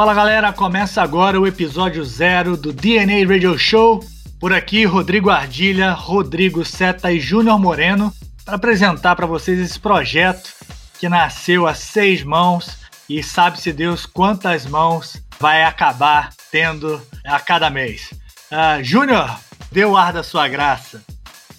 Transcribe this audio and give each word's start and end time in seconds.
Fala 0.00 0.14
galera, 0.14 0.50
começa 0.50 1.02
agora 1.02 1.38
o 1.38 1.46
episódio 1.46 2.02
zero 2.02 2.56
do 2.56 2.72
DNA 2.72 3.28
Radio 3.28 3.58
Show. 3.58 4.02
Por 4.40 4.50
aqui, 4.50 4.86
Rodrigo 4.86 5.28
Ardilha, 5.28 5.92
Rodrigo 5.92 6.64
Seta 6.64 7.12
e 7.12 7.20
Júnior 7.20 7.58
Moreno 7.58 8.10
para 8.42 8.54
apresentar 8.54 9.14
para 9.14 9.26
vocês 9.26 9.58
esse 9.58 9.78
projeto 9.78 10.54
que 10.98 11.06
nasceu 11.06 11.66
a 11.66 11.74
seis 11.74 12.24
mãos 12.24 12.78
e 13.10 13.22
sabe-se 13.22 13.74
Deus 13.74 14.06
quantas 14.06 14.64
mãos 14.64 15.22
vai 15.38 15.64
acabar 15.64 16.30
tendo 16.50 16.98
a 17.22 17.38
cada 17.38 17.68
mês. 17.68 18.08
Uh, 18.50 18.82
Júnior, 18.82 19.38
dê 19.70 19.84
o 19.84 19.98
ar 19.98 20.14
da 20.14 20.22
sua 20.22 20.48
graça. 20.48 21.04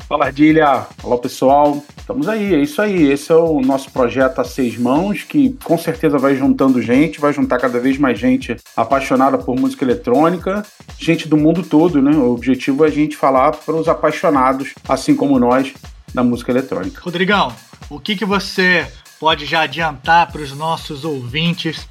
Fala 0.10 0.26
Ardilha, 0.26 0.88
olá 1.04 1.20
pessoal, 1.20 1.80
estamos 2.02 2.28
aí, 2.28 2.54
é 2.54 2.60
isso 2.60 2.82
aí. 2.82 3.10
Esse 3.12 3.32
é 3.32 3.36
o 3.36 3.62
nosso 3.62 3.92
projeto 3.92 4.40
a 4.40 4.44
seis 4.44 4.78
mãos, 4.78 5.24
que 5.24 5.52
com 5.64 5.78
certeza 5.78 6.18
vai 6.18 6.36
juntando 6.36 6.82
gente, 6.82 7.22
vai 7.22 7.32
juntar 7.32 7.60
cada 7.60 7.80
vez 7.80 7.98
mais 7.98 8.20
gente 8.20 8.58
apaixonada 8.76 9.38
por 9.38 9.56
música 9.56 9.86
eletrônica, 9.86 10.66
gente 11.00 11.28
do 11.28 11.38
mundo 11.38 11.64
todo, 11.64 12.02
né? 12.02 12.12
O 12.12 12.34
objetivo 12.34 12.84
é 12.84 12.88
a 12.88 12.92
gente 12.92 13.16
falar 13.16 13.52
para 13.52 13.76
os 13.76 13.88
apaixonados, 13.88 14.74
assim 14.88 15.16
como 15.16 15.40
nós, 15.40 15.74
da 16.14 16.24
música 16.24 16.52
eletrônica. 16.52 17.02
Rodrigão, 17.02 17.54
o 17.90 18.00
que, 18.00 18.16
que 18.16 18.26
você 18.26 18.86
pode 19.20 19.46
já 19.46 19.62
adiantar 19.62 20.32
para 20.32 20.42
os 20.42 20.52
nossos 20.52 21.06
ouvintes 21.06 21.88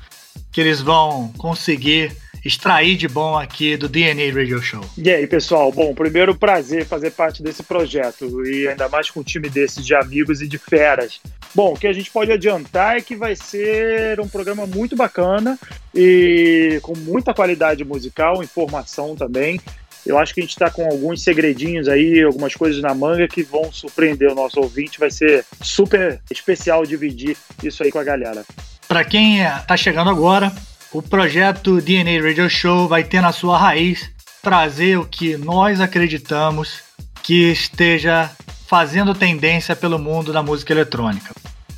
que 0.53 0.61
eles 0.61 0.81
vão 0.81 1.33
conseguir 1.39 2.13
extrair 2.45 2.97
de 2.97 3.09
bom 3.09 3.39
aqui 3.39 3.77
do 3.77 3.89
DNA 3.89 4.33
Radio 4.33 4.61
Show. 4.63 4.85
E 4.97 5.11
aí, 5.11 5.27
pessoal? 5.27 5.71
Bom, 5.71 5.95
primeiro 5.95 6.35
prazer 6.35 6.85
fazer 6.85 7.11
parte 7.13 7.43
desse 7.43 7.63
projeto 7.63 8.45
e 8.47 8.69
ainda 8.69 8.89
mais 8.89 9.11
com 9.11 9.21
um 9.21 9.25
time 9.25 9.49
desses 9.49 9.85
de 9.85 9.95
amigos 9.95 10.41
e 10.41 10.49
de 10.49 10.59
feras. 10.59 11.21
Bom, 11.55 11.73
o 11.73 11.77
que 11.77 11.87
a 11.87 11.93
gente 11.93 12.11
pode 12.11 12.33
adiantar 12.33 12.97
é 12.97 13.01
que 13.01 13.17
vai 13.17 13.35
ser 13.35 14.21
um 14.21 14.29
programa 14.29 14.67
muito 14.67 14.97
bacana 14.97 15.59
e 15.95 16.79
com 16.83 16.97
muita 16.97 17.35
qualidade 17.35 17.85
musical, 17.85 18.43
informação 18.43 19.15
também. 19.17 19.61
Eu 20.07 20.19
acho 20.19 20.33
que 20.33 20.41
a 20.41 20.43
gente 20.43 20.53
está 20.53 20.71
com 20.71 20.85
alguns 20.87 21.23
segredinhos 21.23 21.89
aí, 21.89 22.23
algumas 22.23 22.55
coisas 22.55 22.81
na 22.81 22.95
manga 22.95 23.29
que 23.29 23.43
vão 23.43 23.71
surpreender 23.71 24.31
o 24.31 24.35
nosso 24.35 24.59
ouvinte. 24.59 24.99
Vai 24.99 25.11
ser 25.11 25.45
super 25.61 26.21
especial 26.31 26.87
dividir 26.87 27.37
isso 27.63 27.83
aí 27.83 27.91
com 27.91 27.99
a 27.99 28.05
galera. 28.05 28.45
Para 28.89 29.05
quem 29.05 29.43
está 29.43 29.77
chegando 29.77 30.11
agora, 30.11 30.53
o 30.93 31.01
projeto 31.01 31.81
DNA 31.81 32.21
Radio 32.21 32.51
Show 32.51 32.89
vai 32.89 33.05
ter 33.05 33.21
na 33.21 33.33
sua 33.33 33.57
raiz 33.57 34.11
trazer 34.43 34.99
o 34.99 35.05
que 35.05 35.37
nós 35.37 35.81
acreditamos 35.81 36.83
que 37.23 37.53
esteja 37.53 38.31
fazendo 38.67 39.15
tendência 39.15 39.77
pelo 39.77 39.99
mundo 39.99 40.33
da 40.33 40.43
música 40.43 40.73
eletrônica. 40.73 41.33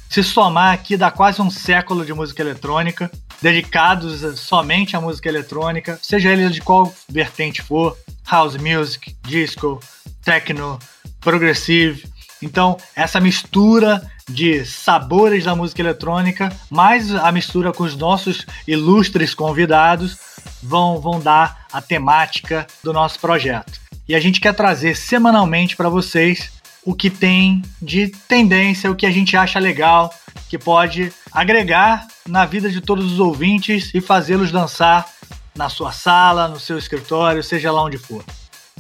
Se 0.09 0.23
somar 0.23 0.75
aqui 0.75 0.97
dá 0.97 1.11
quase 1.11 1.43
um 1.43 1.51
século 1.51 2.05
de 2.05 2.15
música 2.15 2.43
eletrônica, 2.43 3.11
dedicados 3.41 4.39
somente 4.39 4.97
à 4.97 5.01
música 5.01 5.29
eletrônica, 5.29 5.99
seja 6.03 6.31
ele 6.31 6.49
de 6.49 6.61
qual 6.61 6.95
vertente 7.09 7.61
for, 7.61 7.97
house 8.31 8.57
music, 8.57 9.15
disco, 9.23 9.81
techno, 10.25 10.79
progressive. 11.21 12.07
Então, 12.41 12.77
essa 12.95 13.21
mistura 13.21 14.03
de 14.33 14.65
sabores 14.65 15.45
da 15.45 15.55
música 15.55 15.83
eletrônica, 15.83 16.51
mais 16.71 17.15
a 17.15 17.31
mistura 17.31 17.73
com 17.73 17.85
os 17.85 17.97
nossos 17.97 18.47
ilustres 18.67 19.35
convidados, 19.35 20.17
vão, 20.63 21.01
vão 21.01 21.21
dar 21.21 21.67
a 21.73 21.81
temática 21.81 22.67
do 22.83 22.93
nosso 22.93 23.21
projeto. 23.21 23.81
E 24.09 24.15
a 24.15 24.21
gente 24.21 24.41
quer 24.41 24.55
trazer 24.55 24.97
semanalmente 24.97 25.77
para 25.77 25.89
vocês 25.89 26.51
o 26.85 26.95
que 26.95 27.09
tem 27.09 27.63
de 27.81 28.09
tendência, 28.09 28.91
o 28.91 28.97
que 28.97 29.07
a 29.07 29.11
gente 29.11 29.37
acha 29.37 29.59
legal, 29.59 30.13
que 30.49 30.59
pode 30.59 31.13
agregar 31.31 32.07
na 32.29 32.45
vida 32.45 32.69
de 32.71 32.81
todos 32.81 33.13
os 33.13 33.21
ouvintes 33.21 33.91
e 33.95 34.01
fazê-los 34.01 34.51
dançar 34.51 35.09
na 35.55 35.69
sua 35.69 35.93
sala, 35.93 36.49
no 36.49 36.59
seu 36.59 36.79
escritório, 36.79 37.43
seja 37.43 37.71
lá 37.71 37.85
onde 37.85 37.99
for. 37.99 38.25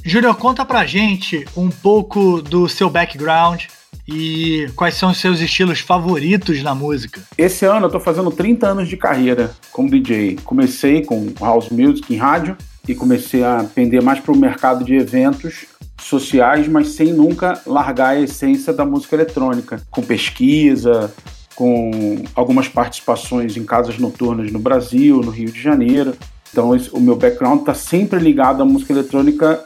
Júnior, 0.05 0.35
conta 0.37 0.65
pra 0.65 0.85
gente 0.85 1.47
um 1.57 1.71
pouco 1.71 2.43
do 2.43 2.69
seu 2.69 2.91
background, 2.91 3.67
e 4.07 4.69
quais 4.75 4.95
são 4.95 5.11
os 5.11 5.19
seus 5.19 5.41
estilos 5.41 5.81
favoritos 5.81 6.63
na 6.63 6.75
música? 6.75 7.21
Esse 7.39 7.65
ano 7.65 7.87
eu 7.87 7.91
tô 7.91 8.01
fazendo 8.01 8.31
30 8.31 8.67
anos 8.67 8.89
de 8.89 8.97
carreira 8.97 9.53
como 9.71 9.89
DJ. 9.89 10.39
Comecei 10.45 11.05
com 11.05 11.33
house 11.41 11.71
music 11.71 12.13
em 12.13 12.17
rádio 12.17 12.57
e 12.89 12.95
comecei 12.95 13.45
a 13.45 13.65
pender 13.75 14.03
mais 14.03 14.21
para 14.21 14.33
o 14.33 14.37
mercado 14.37 14.85
de 14.85 14.95
eventos 14.95 15.67
sociais, 16.01 16.67
mas 16.67 16.89
sem 16.89 17.13
nunca 17.13 17.61
largar 17.67 18.11
a 18.11 18.21
essência 18.21 18.73
da 18.73 18.85
música 18.85 19.15
eletrônica, 19.15 19.81
com 19.91 20.03
pesquisa, 20.03 21.13
com 21.55 22.25
algumas 22.35 22.67
participações 22.67 23.57
em 23.57 23.65
casas 23.65 23.99
noturnas 23.99 24.51
no 24.51 24.59
Brasil, 24.59 25.21
no 25.21 25.31
Rio 25.31 25.51
de 25.51 25.61
Janeiro. 25.61 26.15
Então, 26.51 26.77
o 26.93 27.01
meu 27.01 27.17
background 27.17 27.61
está 27.61 27.73
sempre 27.73 28.19
ligado 28.19 28.63
à 28.63 28.65
música 28.65 28.93
eletrônica 28.93 29.65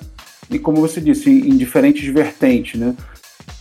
e, 0.51 0.59
como 0.59 0.81
você 0.81 1.01
disse, 1.01 1.31
em 1.31 1.57
diferentes 1.57 2.07
vertentes, 2.13 2.79
né? 2.79 2.95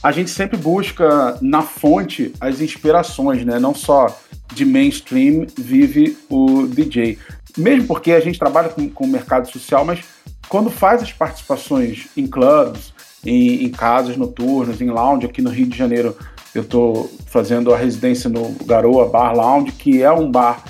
A 0.06 0.12
gente 0.12 0.30
sempre 0.30 0.56
busca 0.56 1.36
na 1.42 1.64
fonte 1.64 2.32
as 2.40 2.62
inspirações, 2.62 3.44
né? 3.44 3.58
Não 3.58 3.74
só 3.74 4.16
de 4.54 4.64
mainstream 4.64 5.48
vive 5.58 6.16
o 6.30 6.68
DJ. 6.68 7.18
Mesmo 7.58 7.88
porque 7.88 8.12
a 8.12 8.20
gente 8.20 8.38
trabalha 8.38 8.70
com, 8.70 8.88
com 8.88 9.06
o 9.06 9.08
mercado 9.08 9.50
social, 9.50 9.84
mas 9.84 10.02
quando 10.48 10.70
faz 10.70 11.02
as 11.02 11.12
participações 11.12 12.06
em 12.16 12.28
clubes, 12.28 12.94
em, 13.26 13.64
em 13.64 13.70
casas 13.72 14.16
noturnas, 14.16 14.80
em 14.80 14.92
lounge, 14.92 15.26
aqui 15.26 15.42
no 15.42 15.50
Rio 15.50 15.66
de 15.66 15.76
Janeiro, 15.76 16.16
eu 16.54 16.62
estou 16.62 17.12
fazendo 17.26 17.74
a 17.74 17.78
residência 17.78 18.30
no 18.30 18.52
Garoa 18.64 19.10
Bar 19.10 19.34
Lounge, 19.36 19.72
que 19.72 20.04
é 20.04 20.12
um 20.12 20.30
bar 20.30 20.64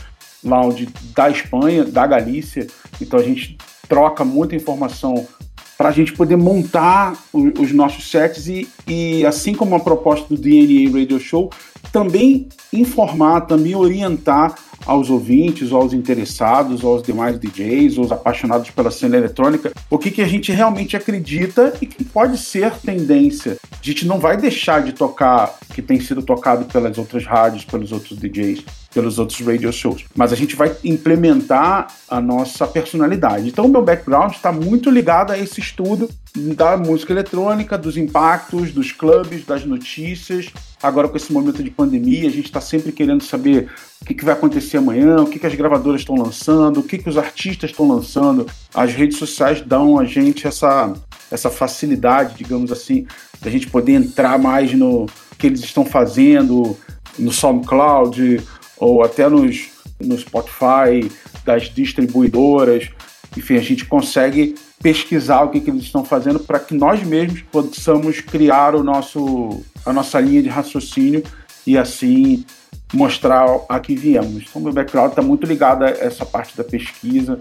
lounge 0.46 0.88
da 1.14 1.30
Espanha, 1.30 1.84
da 1.84 2.08
Galícia. 2.08 2.68
Então 3.02 3.20
a 3.20 3.24
gente 3.24 3.58
troca 3.90 4.24
muita 4.24 4.56
informação 4.56 5.28
para 5.78 5.90
a 5.90 5.92
gente 5.92 6.14
poder 6.14 6.36
montar 6.36 7.14
o, 7.34 7.62
os 7.62 7.72
nossos 7.72 8.10
sets 8.10 8.48
e, 8.48 8.68
e, 8.88 9.26
assim 9.26 9.54
como 9.54 9.76
a 9.76 9.80
proposta 9.80 10.34
do 10.34 10.40
DNA 10.40 10.92
Radio 10.92 11.20
Show, 11.20 11.50
também 11.92 12.48
informar, 12.72 13.42
também 13.42 13.76
orientar 13.76 14.56
aos 14.86 15.10
ouvintes, 15.10 15.72
aos 15.72 15.94
interessados, 15.94 16.84
aos 16.84 17.02
demais 17.02 17.40
DJs, 17.40 17.98
aos 17.98 18.12
apaixonados 18.12 18.70
pela 18.70 18.92
cena 18.92 19.18
eletrônica, 19.18 19.72
o 19.90 19.98
que, 19.98 20.12
que 20.12 20.22
a 20.22 20.28
gente 20.28 20.52
realmente 20.52 20.96
acredita 20.96 21.74
e 21.82 21.86
que 21.86 22.04
pode 22.04 22.38
ser 22.38 22.72
tendência. 22.78 23.58
A 23.72 23.84
gente 23.86 24.06
não 24.06 24.20
vai 24.20 24.38
deixar 24.38 24.84
de 24.84 24.94
tocar 24.94 25.58
o 25.70 25.74
que 25.74 25.82
tem 25.82 26.00
sido 26.00 26.22
tocado 26.22 26.66
pelas 26.66 26.98
outras 26.98 27.26
rádios, 27.26 27.66
pelos 27.66 27.92
outros 27.92 28.18
DJs 28.18 28.85
pelos 28.96 29.20
outros 29.20 29.42
radio 29.42 29.74
shows. 29.74 30.06
Mas 30.16 30.32
a 30.32 30.38
gente 30.38 30.56
vai 30.56 30.74
implementar 30.82 31.88
a 32.10 32.22
nossa 32.22 32.66
personalidade. 32.66 33.50
Então, 33.50 33.66
o 33.66 33.68
meu 33.68 33.84
background 33.84 34.32
está 34.32 34.54
muito 34.54 34.90
ligado 34.90 35.34
a 35.34 35.38
esse 35.38 35.60
estudo 35.60 36.10
da 36.34 36.78
música 36.78 37.12
eletrônica, 37.12 37.78
dos 37.78 37.98
impactos, 37.98 38.72
dos 38.72 38.94
clubes, 38.94 39.46
das 39.46 39.66
notícias. 39.66 40.48
Agora, 40.82 41.10
com 41.10 41.18
esse 41.18 41.32
momento 41.34 41.62
de 41.62 41.70
pandemia, 41.70 42.30
a 42.30 42.32
gente 42.32 42.46
está 42.46 42.62
sempre 42.62 42.94
querendo 42.94 43.22
saber 43.22 43.70
o 44.02 44.06
que, 44.06 44.14
que 44.14 44.24
vai 44.24 44.34
acontecer 44.34 44.78
amanhã, 44.78 45.18
o 45.18 45.28
que, 45.28 45.40
que 45.40 45.48
as 45.48 45.56
gravadoras 45.56 46.02
estão 46.02 46.16
lançando, 46.16 46.80
o 46.80 46.84
que, 46.84 46.98
que 46.98 47.10
os 47.10 47.18
artistas 47.18 47.72
estão 47.72 47.88
lançando. 47.88 48.48
As 48.74 48.94
redes 48.94 49.18
sociais 49.18 49.60
dão 49.60 50.00
a 50.00 50.06
gente 50.06 50.48
essa, 50.48 50.94
essa 51.30 51.50
facilidade, 51.50 52.36
digamos 52.38 52.72
assim, 52.72 53.06
da 53.42 53.52
gente 53.52 53.68
poder 53.68 53.94
entrar 53.94 54.40
mais 54.40 54.74
no 54.74 55.06
que 55.38 55.48
eles 55.48 55.60
estão 55.60 55.84
fazendo, 55.84 56.78
no 57.20 57.32
SoundCloud, 57.32 58.42
ou 58.78 59.04
até 59.04 59.30
nos, 59.30 59.70
no 60.00 60.18
Spotify 60.18 61.10
das 61.44 61.64
distribuidoras. 61.64 62.90
Enfim, 63.38 63.56
a 63.56 63.62
gente 63.62 63.86
consegue 63.86 64.56
pesquisar 64.82 65.42
o 65.44 65.50
que, 65.50 65.60
que 65.60 65.70
eles 65.70 65.84
estão 65.84 66.04
fazendo 66.06 66.40
para 66.40 66.60
que 66.60 66.74
nós 66.74 67.04
mesmos 67.04 67.42
possamos 67.42 68.20
criar 68.22 68.76
o 68.76 68.84
nosso, 68.84 69.64
a 69.86 69.92
nossa 69.92 70.20
linha 70.20 70.42
de 70.42 70.50
raciocínio 70.50 71.24
e 71.66 71.78
assim 71.78 72.46
mostrar 72.94 73.46
a 73.68 73.80
que 73.80 73.96
viemos. 73.96 74.44
Então, 74.48 74.62
meu 74.62 74.72
background 74.72 75.10
está 75.10 75.22
muito 75.22 75.46
ligado 75.46 75.84
a 75.84 75.90
essa 75.90 76.26
parte 76.26 76.56
da 76.56 76.64
pesquisa, 76.64 77.40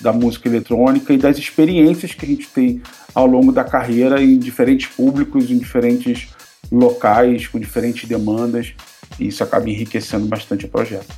da 0.00 0.12
música 0.12 0.48
eletrônica 0.48 1.12
e 1.12 1.18
das 1.18 1.38
experiências 1.38 2.14
que 2.14 2.24
a 2.24 2.28
gente 2.28 2.48
tem 2.48 2.80
ao 3.14 3.26
longo 3.26 3.52
da 3.52 3.64
carreira 3.64 4.22
em 4.22 4.38
diferentes 4.38 4.86
públicos, 4.86 5.50
em 5.50 5.58
diferentes 5.58 6.28
locais, 6.70 7.46
com 7.46 7.58
diferentes 7.58 8.08
demandas 8.08 8.74
e 9.18 9.28
isso 9.28 9.42
acaba 9.42 9.68
enriquecendo 9.68 10.26
bastante 10.26 10.64
o 10.66 10.68
projeto. 10.68 11.14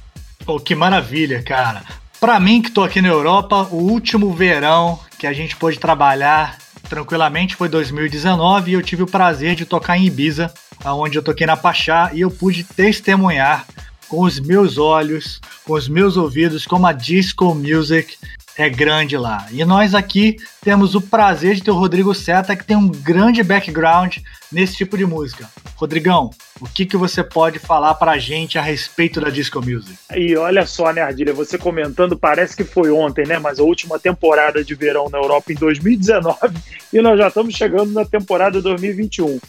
Oh, 0.47 0.59
que 0.59 0.75
maravilha, 0.75 1.43
cara. 1.43 1.83
Para 2.19 2.39
mim 2.39 2.61
que 2.61 2.71
tô 2.71 2.83
aqui 2.83 3.01
na 3.01 3.09
Europa, 3.09 3.69
o 3.71 3.77
último 3.77 4.33
verão 4.33 4.99
que 5.19 5.27
a 5.27 5.33
gente 5.33 5.57
pôde 5.57 5.79
trabalhar 5.79 6.59
tranquilamente 6.89 7.55
foi 7.55 7.69
2019 7.69 8.71
e 8.71 8.75
eu 8.75 8.83
tive 8.83 9.05
o 9.05 9.07
prazer 9.07 9.55
de 9.55 9.65
tocar 9.65 9.97
em 9.97 10.07
Ibiza, 10.07 10.53
onde 10.85 11.17
eu 11.17 11.23
toquei 11.23 11.47
na 11.47 11.57
Pachá 11.57 12.11
e 12.13 12.21
eu 12.21 12.31
pude 12.31 12.65
testemunhar 12.65 13.65
com 14.09 14.23
os 14.23 14.41
meus 14.41 14.77
olhos, 14.77 15.41
com 15.65 15.75
os 15.75 15.89
meus 15.89 16.17
ouvidos, 16.17 16.67
como 16.67 16.87
a 16.87 16.93
disco 16.93 17.55
music 17.55 18.17
é 18.63 18.69
grande 18.69 19.17
lá. 19.17 19.47
E 19.51 19.65
nós 19.65 19.95
aqui 19.95 20.37
temos 20.63 20.95
o 20.95 21.01
prazer 21.01 21.55
de 21.55 21.63
ter 21.63 21.71
o 21.71 21.75
Rodrigo 21.75 22.15
Seta, 22.15 22.55
que 22.55 22.65
tem 22.65 22.77
um 22.77 22.89
grande 22.89 23.43
background 23.43 24.19
nesse 24.53 24.77
tipo 24.77 24.99
de 24.99 25.07
música. 25.07 25.49
Rodrigão, 25.77 26.31
o 26.61 26.67
que, 26.67 26.85
que 26.85 26.97
você 26.97 27.25
pode 27.25 27.59
falar 27.59 27.95
pra 27.95 28.19
gente 28.19 28.59
a 28.59 28.63
respeito 28.63 29.21
da 29.21 29.31
disco 29.31 29.61
music? 29.63 29.97
E 30.15 30.37
olha 30.37 30.67
só, 30.67 30.93
né, 30.93 31.01
Ardilha, 31.01 31.33
você 31.33 31.57
comentando, 31.57 32.19
parece 32.19 32.55
que 32.57 32.65
foi 32.65 32.91
ontem, 32.91 33.27
né? 33.27 33.39
Mas 33.39 33.59
a 33.59 33.63
última 33.63 33.99
temporada 33.99 34.63
de 34.63 34.75
verão 34.75 35.09
na 35.09 35.19
Europa 35.19 35.53
em 35.53 35.57
2019 35.57 36.39
e 36.93 37.01
nós 37.01 37.19
já 37.19 37.29
estamos 37.29 37.55
chegando 37.55 37.93
na 37.93 38.05
temporada 38.05 38.61
2021. 38.61 39.41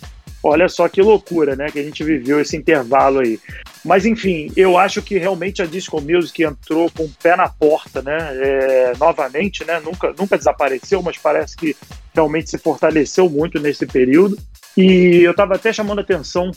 Olha 0.43 0.67
só 0.67 0.87
que 0.87 1.01
loucura, 1.01 1.55
né? 1.55 1.69
Que 1.69 1.79
a 1.79 1.83
gente 1.83 2.03
viveu 2.03 2.39
esse 2.39 2.57
intervalo 2.57 3.19
aí. 3.19 3.39
Mas 3.85 4.05
enfim, 4.05 4.51
eu 4.55 4.77
acho 4.77 5.01
que 5.01 5.17
realmente 5.17 5.61
a 5.61 5.65
Disco 5.65 6.01
Music 6.01 6.43
entrou 6.43 6.89
com 6.91 7.03
o 7.03 7.11
pé 7.21 7.35
na 7.35 7.47
porta, 7.47 8.01
né? 8.01 8.17
É, 8.19 8.93
novamente, 8.99 9.63
né? 9.65 9.79
Nunca, 9.79 10.13
nunca 10.17 10.37
desapareceu, 10.37 11.01
mas 11.01 11.17
parece 11.17 11.55
que 11.55 11.75
realmente 12.13 12.49
se 12.49 12.57
fortaleceu 12.57 13.29
muito 13.29 13.59
nesse 13.59 13.85
período. 13.85 14.37
E 14.75 15.21
eu 15.21 15.31
estava 15.31 15.55
até 15.55 15.73
chamando 15.73 15.99
atenção 15.99 16.51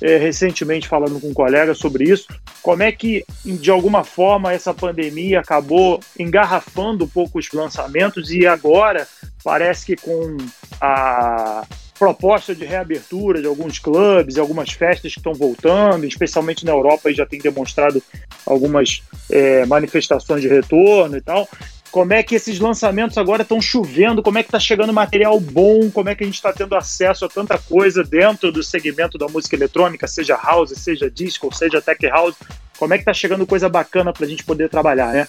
é, 0.00 0.16
recentemente, 0.16 0.88
falando 0.88 1.20
com 1.20 1.28
um 1.28 1.34
colega 1.34 1.74
sobre 1.74 2.04
isso, 2.04 2.26
como 2.62 2.82
é 2.82 2.90
que, 2.90 3.24
de 3.44 3.70
alguma 3.70 4.04
forma, 4.04 4.52
essa 4.52 4.72
pandemia 4.72 5.40
acabou 5.40 6.00
engarrafando 6.18 7.04
um 7.04 7.08
pouco 7.08 7.38
os 7.38 7.50
lançamentos 7.52 8.30
e 8.30 8.46
agora 8.46 9.06
parece 9.44 9.86
que 9.86 9.96
com 9.96 10.36
a 10.80 11.64
proposta 11.98 12.54
de 12.54 12.64
reabertura 12.64 13.40
de 13.40 13.46
alguns 13.46 13.78
clubes 13.78 14.38
algumas 14.38 14.70
festas 14.72 15.12
que 15.12 15.18
estão 15.18 15.34
voltando, 15.34 16.06
especialmente 16.06 16.64
na 16.64 16.72
Europa, 16.72 17.10
e 17.10 17.14
já 17.14 17.26
tem 17.26 17.40
demonstrado 17.40 18.02
algumas 18.46 19.02
é, 19.30 19.66
manifestações 19.66 20.42
de 20.42 20.48
retorno 20.48 21.16
e 21.16 21.20
tal. 21.20 21.48
Como 21.90 22.12
é 22.12 22.22
que 22.22 22.34
esses 22.34 22.60
lançamentos 22.60 23.16
agora 23.16 23.42
estão 23.42 23.60
chovendo? 23.60 24.22
Como 24.22 24.38
é 24.38 24.42
que 24.42 24.48
está 24.48 24.60
chegando 24.60 24.92
material 24.92 25.40
bom? 25.40 25.90
Como 25.90 26.08
é 26.08 26.14
que 26.14 26.22
a 26.22 26.26
gente 26.26 26.36
está 26.36 26.52
tendo 26.52 26.76
acesso 26.76 27.24
a 27.24 27.28
tanta 27.28 27.58
coisa 27.58 28.04
dentro 28.04 28.52
do 28.52 28.62
segmento 28.62 29.16
da 29.16 29.26
música 29.26 29.56
eletrônica, 29.56 30.06
seja 30.06 30.36
house, 30.36 30.72
seja 30.76 31.10
disco, 31.10 31.54
seja 31.54 31.80
tech 31.80 32.06
house? 32.06 32.36
Como 32.78 32.92
é 32.92 32.98
que 32.98 33.02
está 33.02 33.14
chegando 33.14 33.46
coisa 33.46 33.68
bacana 33.68 34.12
para 34.12 34.26
a 34.26 34.28
gente 34.28 34.44
poder 34.44 34.68
trabalhar, 34.68 35.12
né? 35.12 35.26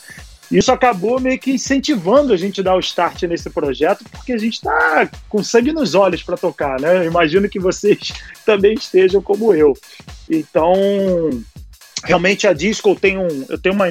Isso 0.51 0.71
acabou 0.71 1.19
meio 1.19 1.37
que 1.37 1.51
incentivando 1.51 2.33
a 2.33 2.37
gente 2.37 2.61
a 2.61 2.63
dar 2.63 2.75
o 2.75 2.79
start 2.79 3.23
nesse 3.23 3.49
projeto, 3.49 4.03
porque 4.09 4.33
a 4.33 4.37
gente 4.37 4.55
está 4.55 5.09
com 5.27 5.43
sangue 5.43 5.71
nos 5.71 5.93
olhos 5.93 6.23
para 6.23 6.37
tocar, 6.37 6.79
né? 6.79 6.97
Eu 6.97 7.03
imagino 7.03 7.47
que 7.47 7.59
vocês 7.59 8.11
também 8.45 8.73
estejam 8.73 9.21
como 9.21 9.53
eu. 9.53 9.77
Então, 10.27 10.73
realmente 12.03 12.47
a 12.47 12.53
disco 12.53 12.95
tem 12.95 13.17
um, 13.17 13.45
eu 13.47 13.59
tenho 13.59 13.75
uma, 13.75 13.85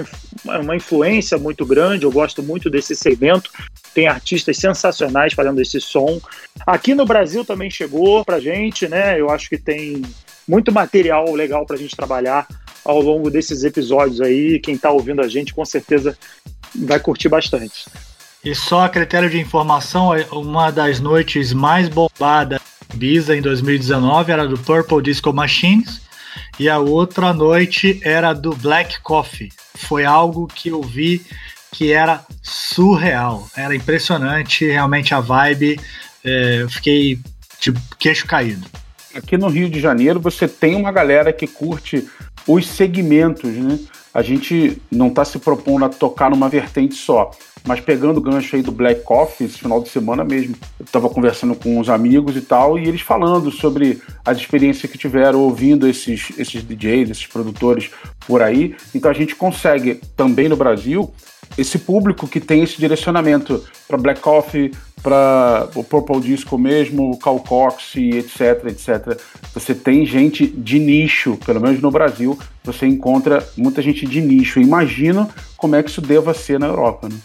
uma 0.60 0.76
influência 0.76 1.38
muito 1.38 1.64
grande, 1.64 2.04
eu 2.04 2.10
gosto 2.10 2.42
muito 2.42 2.68
desse 2.68 2.96
segmento, 2.96 3.50
tem 3.94 4.08
artistas 4.08 4.56
sensacionais 4.56 5.34
fazendo 5.34 5.60
esse 5.60 5.80
som. 5.80 6.20
Aqui 6.66 6.94
no 6.94 7.04
Brasil 7.04 7.44
também 7.44 7.70
chegou 7.70 8.24
pra 8.24 8.40
gente, 8.40 8.88
né? 8.88 9.20
Eu 9.20 9.30
acho 9.30 9.48
que 9.48 9.58
tem 9.58 10.02
muito 10.46 10.72
material 10.72 11.32
legal 11.34 11.66
pra 11.66 11.76
gente 11.76 11.94
trabalhar 11.94 12.46
ao 12.88 13.02
longo 13.02 13.30
desses 13.30 13.64
episódios 13.64 14.20
aí. 14.20 14.58
Quem 14.58 14.74
está 14.74 14.90
ouvindo 14.90 15.20
a 15.20 15.28
gente 15.28 15.52
com 15.52 15.64
certeza 15.64 16.16
vai 16.74 16.98
curtir 16.98 17.28
bastante. 17.28 17.86
E 18.42 18.54
só 18.54 18.84
a 18.84 18.88
critério 18.88 19.28
de 19.28 19.38
informação, 19.38 20.10
uma 20.32 20.70
das 20.70 20.98
noites 20.98 21.52
mais 21.52 21.88
bombadas 21.88 22.60
Ibiza 22.94 23.36
em 23.36 23.42
2019 23.42 24.32
era 24.32 24.48
do 24.48 24.58
Purple 24.58 25.02
Disco 25.02 25.32
Machines 25.32 26.00
e 26.58 26.68
a 26.68 26.78
outra 26.78 27.32
noite 27.32 28.00
era 28.02 28.32
do 28.32 28.54
Black 28.56 29.00
Coffee. 29.02 29.50
Foi 29.74 30.04
algo 30.04 30.46
que 30.46 30.70
eu 30.70 30.82
vi 30.82 31.24
que 31.70 31.92
era 31.92 32.24
surreal, 32.42 33.46
era 33.54 33.74
impressionante, 33.74 34.66
realmente 34.66 35.14
a 35.14 35.20
vibe, 35.20 35.78
é, 36.24 36.62
eu 36.62 36.70
fiquei 36.70 37.18
tipo 37.60 37.78
queixo 37.98 38.26
caído. 38.26 38.66
Aqui 39.14 39.36
no 39.36 39.48
Rio 39.48 39.68
de 39.68 39.80
Janeiro 39.80 40.18
você 40.18 40.48
tem 40.48 40.74
uma 40.74 40.90
galera 40.90 41.32
que 41.32 41.46
curte 41.46 42.08
os 42.48 42.66
segmentos, 42.66 43.50
né? 43.52 43.78
A 44.12 44.22
gente 44.22 44.80
não 44.90 45.08
está 45.08 45.24
se 45.24 45.38
propondo 45.38 45.84
a 45.84 45.88
tocar 45.88 46.30
numa 46.30 46.48
vertente 46.48 46.94
só, 46.94 47.30
mas 47.64 47.78
pegando 47.78 48.16
o 48.16 48.20
gancho 48.22 48.56
aí 48.56 48.62
do 48.62 48.72
Black 48.72 49.02
Coffee, 49.02 49.46
esse 49.46 49.58
final 49.58 49.82
de 49.82 49.90
semana 49.90 50.24
mesmo, 50.24 50.56
eu 50.80 50.84
estava 50.84 51.10
conversando 51.10 51.54
com 51.54 51.78
uns 51.78 51.90
amigos 51.90 52.34
e 52.34 52.40
tal, 52.40 52.78
e 52.78 52.88
eles 52.88 53.02
falando 53.02 53.50
sobre 53.50 54.00
as 54.24 54.38
experiências 54.38 54.90
que 54.90 54.96
tiveram 54.96 55.40
ouvindo 55.40 55.86
esses, 55.86 56.32
esses 56.38 56.64
DJs, 56.64 57.10
esses 57.10 57.26
produtores 57.26 57.90
por 58.26 58.40
aí. 58.40 58.74
Então 58.94 59.10
a 59.10 59.14
gente 59.14 59.36
consegue 59.36 60.00
também 60.16 60.48
no 60.48 60.56
Brasil 60.56 61.12
esse 61.56 61.78
público 61.78 62.26
que 62.26 62.40
tem 62.40 62.62
esse 62.62 62.78
direcionamento 62.78 63.62
para 63.86 63.98
Black 63.98 64.20
Coffee, 64.20 64.72
para 65.02 65.68
o 65.74 65.84
Purple 65.84 66.20
Disco 66.20 66.58
mesmo, 66.58 67.12
o 67.12 67.18
Cal 67.18 67.40
Cox, 67.40 67.96
etc, 67.96 68.66
etc. 68.66 69.20
Você 69.54 69.74
tem 69.74 70.04
gente 70.04 70.46
de 70.46 70.78
nicho, 70.78 71.38
pelo 71.44 71.60
menos 71.60 71.80
no 71.80 71.90
Brasil, 71.90 72.38
você 72.64 72.86
encontra 72.86 73.46
muita 73.56 73.80
gente 73.80 74.06
de 74.06 74.20
nicho. 74.20 74.60
Imagino 74.60 75.28
como 75.56 75.76
é 75.76 75.82
que 75.82 75.90
isso 75.90 76.00
deva 76.00 76.34
ser 76.34 76.58
na 76.58 76.66
Europa, 76.66 77.08
né? 77.08 77.16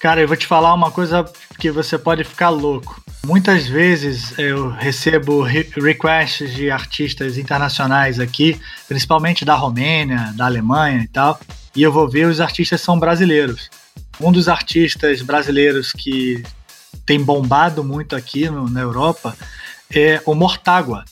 Cara, 0.00 0.20
eu 0.20 0.28
vou 0.28 0.36
te 0.36 0.46
falar 0.46 0.74
uma 0.74 0.90
coisa 0.90 1.24
que 1.58 1.70
você 1.70 1.96
pode 1.96 2.24
ficar 2.24 2.50
louco. 2.50 3.02
Muitas 3.24 3.66
vezes 3.66 4.38
eu 4.38 4.68
recebo 4.68 5.40
requests 5.40 6.54
de 6.54 6.70
artistas 6.70 7.38
internacionais 7.38 8.20
aqui, 8.20 8.60
principalmente 8.86 9.46
da 9.46 9.54
Romênia, 9.54 10.34
da 10.36 10.44
Alemanha 10.44 11.00
e 11.02 11.08
tal, 11.08 11.40
e 11.74 11.82
eu 11.82 11.90
vou 11.90 12.06
ver 12.06 12.26
os 12.26 12.38
artistas 12.38 12.82
são 12.82 12.98
brasileiros. 12.98 13.70
Um 14.20 14.30
dos 14.30 14.46
artistas 14.46 15.22
brasileiros 15.22 15.90
que 15.90 16.42
tem 17.04 17.22
bombado 17.22 17.84
muito 17.84 18.16
aqui 18.16 18.48
no, 18.48 18.68
na 18.68 18.80
Europa 18.80 19.36
é 19.94 20.22
o 20.24 20.34
Mortágua. 20.34 21.04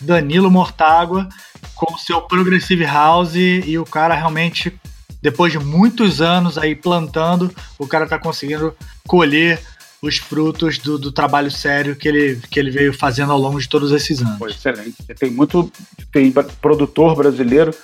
Danilo 0.00 0.50
Mortágua 0.50 1.28
com 1.74 1.96
seu 1.98 2.22
Progressive 2.22 2.84
House 2.84 3.34
e 3.34 3.78
o 3.78 3.84
cara 3.84 4.14
realmente 4.14 4.78
depois 5.22 5.52
de 5.52 5.58
muitos 5.58 6.20
anos 6.20 6.56
aí 6.56 6.74
plantando, 6.74 7.54
o 7.78 7.86
cara 7.86 8.06
tá 8.06 8.18
conseguindo 8.18 8.74
colher 9.06 9.60
os 10.02 10.16
frutos 10.16 10.78
do, 10.78 10.98
do, 10.98 11.12
trabalho 11.12 11.50
sério 11.50 11.94
que 11.94 12.08
ele, 12.08 12.40
que 12.50 12.58
ele 12.58 12.70
veio 12.70 12.92
fazendo 12.92 13.32
ao 13.32 13.38
longo 13.38 13.60
de 13.60 13.68
todos 13.68 13.92
esses 13.92 14.22
anos. 14.22 14.40
excelente. 14.50 14.96
Tem 15.18 15.30
muito 15.30 15.70
tem 16.10 16.32
produtor 16.60 17.14
brasileiro, 17.14 17.74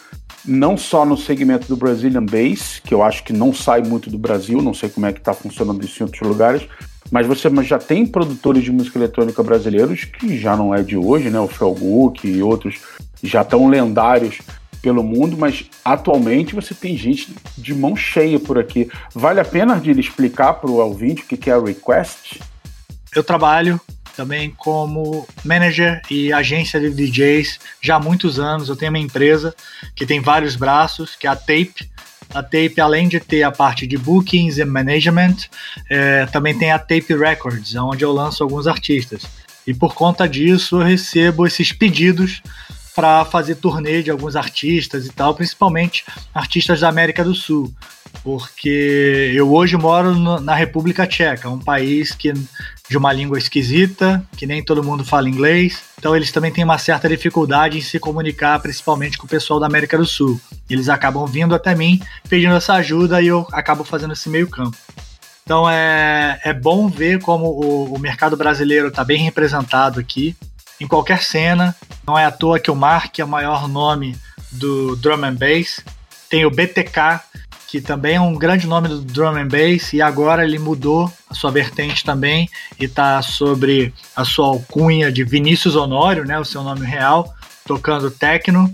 não 0.43 0.79
só 0.79 1.05
no 1.05 1.17
segmento 1.17 1.69
do 1.69 1.77
Brazilian 1.77 2.25
Bass, 2.25 2.81
que 2.83 2.95
eu 2.95 3.03
acho 3.03 3.23
que 3.23 3.35
não 3.35 3.53
sai 3.53 3.83
muito 3.83 4.09
do 4.09 4.17
Brasil, 4.17 4.63
não 4.63 4.73
sei 4.73 4.89
como 4.89 5.05
é 5.05 5.13
que 5.13 5.19
está 5.19 5.35
funcionando 5.35 5.85
isso 5.85 6.03
em 6.03 6.07
outros 6.07 6.27
lugares, 6.27 6.67
mas 7.11 7.27
você 7.27 7.49
já 7.63 7.79
tem 7.79 8.07
produtores 8.07 8.65
de 8.65 8.73
música 8.73 8.99
eletrônica 8.99 9.43
brasileiros 9.43 10.05
que 10.05 10.39
já 10.39 10.57
não 10.57 10.75
é 10.75 10.83
de 10.83 10.97
hoje, 10.97 11.31
né? 11.31 11.39
O 11.39 11.49
Felguk 11.49 12.27
e 12.27 12.43
outros 12.43 12.77
já 13.23 13.45
tão 13.45 13.69
lendários 13.69 14.41
pelo 14.83 15.03
mundo, 15.03 15.37
mas 15.37 15.65
atualmente 15.85 16.55
você 16.55 16.75
tem 16.75 16.97
gente 16.97 17.35
de 17.59 17.75
mão 17.75 17.97
cheia 17.97 18.39
por 18.39 18.59
aqui. 18.59 18.89
Vale 19.13 19.41
a 19.41 19.45
pena 19.45 19.81
de 19.81 19.91
explicar 19.99 20.55
para 20.55 20.71
o 20.71 20.77
ouvinte 20.77 21.23
o 21.23 21.27
que 21.27 21.51
é 21.51 21.55
a 21.55 21.61
Request? 21.61 22.41
Eu 23.15 23.25
trabalho 23.25 23.81
também 24.17 24.51
como 24.57 25.27
manager 25.45 26.01
e 26.11 26.33
agência 26.33 26.81
de 26.81 26.91
DJs 26.91 27.59
já 27.81 27.97
há 27.97 28.01
muitos 28.01 28.39
anos. 28.39 28.69
Eu 28.69 28.77
tenho 28.77 28.91
uma 28.91 28.99
empresa 28.99 29.55
que 29.95 30.07
tem 30.07 30.21
vários 30.21 30.57
braços, 30.57 31.15
que 31.17 31.27
é 31.27 31.31
a 31.31 31.37
Tape. 31.37 31.91
A 32.35 32.43
Tape, 32.43 32.81
além 32.81 33.09
de 33.09 33.21
ter 33.21 33.43
a 33.43 33.51
parte 33.51 33.87
de 33.87 33.97
bookings 33.97 34.59
e 34.59 34.65
management, 34.65 35.37
é, 35.89 36.27
também 36.27 36.57
tem 36.57 36.71
a 36.71 36.79
Tape 36.79 37.15
Records, 37.17 37.75
onde 37.77 38.05
eu 38.05 38.13
lanço 38.13 38.43
alguns 38.43 38.67
artistas. 38.67 39.23
E 39.67 39.75
por 39.75 39.95
conta 39.95 40.29
disso, 40.29 40.81
eu 40.81 40.85
recebo 40.85 41.47
esses 41.47 41.73
pedidos 41.73 42.43
para 42.95 43.25
fazer 43.25 43.57
turnê 43.57 44.03
de 44.03 44.11
alguns 44.11 44.37
artistas 44.37 45.05
e 45.05 45.11
tal, 45.11 45.35
principalmente 45.35 46.05
artistas 46.33 46.81
da 46.81 46.89
América 46.89 47.23
do 47.23 47.35
Sul, 47.35 47.73
porque 48.23 49.33
eu 49.35 49.53
hoje 49.53 49.77
moro 49.77 50.41
na 50.41 50.55
República 50.55 51.07
Tcheca, 51.07 51.49
um 51.49 51.59
país 51.59 52.13
que 52.13 52.33
de 52.89 52.97
uma 52.97 53.13
língua 53.13 53.39
esquisita, 53.39 54.25
que 54.37 54.47
nem 54.47 54.63
todo 54.63 54.83
mundo 54.83 55.05
fala 55.05 55.29
inglês, 55.29 55.83
então 55.99 56.15
eles 56.15 56.31
também 56.31 56.53
têm 56.53 56.65
uma 56.65 56.79
certa 56.79 57.09
dificuldade 57.09 57.79
em 57.79 57.81
se 57.81 57.99
comunicar, 57.99 58.61
principalmente 58.61 59.19
com 59.19 59.27
o 59.27 59.29
pessoal 59.29 59.59
da 59.59 59.67
América 59.67 59.99
do 59.99 60.07
Sul. 60.07 60.41
Eles 60.71 60.89
acabam 60.89 61.27
vindo 61.27 61.55
até 61.55 61.75
mim 61.75 62.01
pedindo 62.29 62.55
essa 62.55 62.75
ajuda 62.75 63.21
e 63.21 63.27
eu 63.27 63.47
acabo 63.53 63.83
fazendo 63.83 64.13
esse 64.13 64.29
meio 64.29 64.49
campo. 64.49 64.77
Então 65.43 65.69
é, 65.71 66.41
é 66.45 66.53
bom 66.53 66.89
ver 66.89 67.21
como 67.21 67.47
o, 67.47 67.95
o 67.95 67.99
mercado 67.99 68.37
brasileiro 68.37 68.89
está 68.89 69.05
bem 69.05 69.23
representado 69.23 70.01
aqui 70.01 70.37
em 70.81 70.87
qualquer 70.87 71.23
cena. 71.23 71.75
Não 72.07 72.19
é 72.19 72.25
à 72.25 72.31
toa 72.31 72.59
que 72.59 72.71
o 72.71 72.75
Mark 72.75 73.19
é 73.19 73.25
o 73.25 73.29
maior 73.29 73.69
nome 73.69 74.17
do 74.51 74.97
drum 74.97 75.25
and 75.25 75.35
bass. 75.35 75.81
Tem 76.29 76.45
o 76.45 76.51
BTK, 76.51 77.21
que 77.69 77.81
também 77.81 78.17
é 78.17 78.21
um 78.21 78.35
grande 78.35 78.67
nome 78.67 78.89
do 78.89 79.01
drum 79.01 79.37
and 79.37 79.49
bass 79.49 79.93
e 79.93 80.01
agora 80.01 80.45
ele 80.45 80.59
mudou 80.59 81.13
a 81.29 81.35
sua 81.35 81.51
vertente 81.51 82.05
também 82.05 82.49
e 82.79 82.85
está 82.85 83.21
sobre 83.23 83.93
a 84.15 84.25
sua 84.25 84.47
alcunha 84.47 85.11
de 85.11 85.25
Vinícius 85.25 85.75
Honório, 85.75 86.25
né, 86.25 86.39
o 86.39 86.45
seu 86.45 86.63
nome 86.63 86.87
real, 86.87 87.35
tocando 87.67 88.11
techno. 88.11 88.71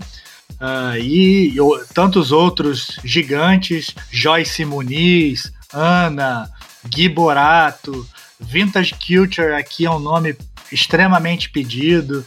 Uh, 0.53 0.95
e, 0.97 1.49
e 1.49 1.57
tantos 1.93 2.31
outros 2.31 2.99
gigantes, 3.03 3.93
Joyce 4.11 4.63
Muniz, 4.63 5.51
Ana, 5.73 6.49
Gui 6.87 7.09
Borato, 7.09 8.07
Vintage 8.39 8.93
Culture 8.93 9.53
aqui 9.53 9.85
é 9.85 9.91
um 9.91 9.99
nome 9.99 10.35
extremamente 10.71 11.49
pedido, 11.49 12.25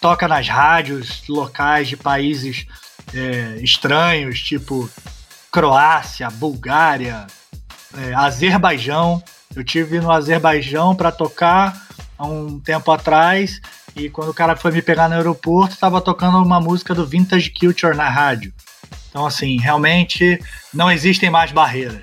toca 0.00 0.26
nas 0.26 0.48
rádios 0.48 1.22
locais 1.28 1.88
de 1.88 1.96
países 1.96 2.66
é, 3.14 3.58
estranhos, 3.62 4.40
tipo 4.40 4.90
Croácia, 5.50 6.28
Bulgária, 6.30 7.26
é, 7.96 8.14
Azerbaijão. 8.14 9.22
Eu 9.54 9.64
tive 9.64 10.00
no 10.00 10.10
Azerbaijão 10.10 10.94
para 10.94 11.10
tocar 11.10 11.86
há 12.18 12.26
um 12.26 12.60
tempo 12.60 12.90
atrás 12.90 13.60
e 13.96 14.10
quando 14.10 14.28
o 14.28 14.34
cara 14.34 14.54
foi 14.54 14.70
me 14.72 14.82
pegar 14.82 15.08
no 15.08 15.14
aeroporto, 15.14 15.72
estava 15.72 16.02
tocando 16.02 16.36
uma 16.42 16.60
música 16.60 16.94
do 16.94 17.06
Vintage 17.06 17.50
Culture 17.50 17.96
na 17.96 18.10
rádio. 18.10 18.52
Então, 19.08 19.24
assim, 19.24 19.58
realmente 19.58 20.38
não 20.72 20.90
existem 20.90 21.30
mais 21.30 21.50
barreiras. 21.50 22.02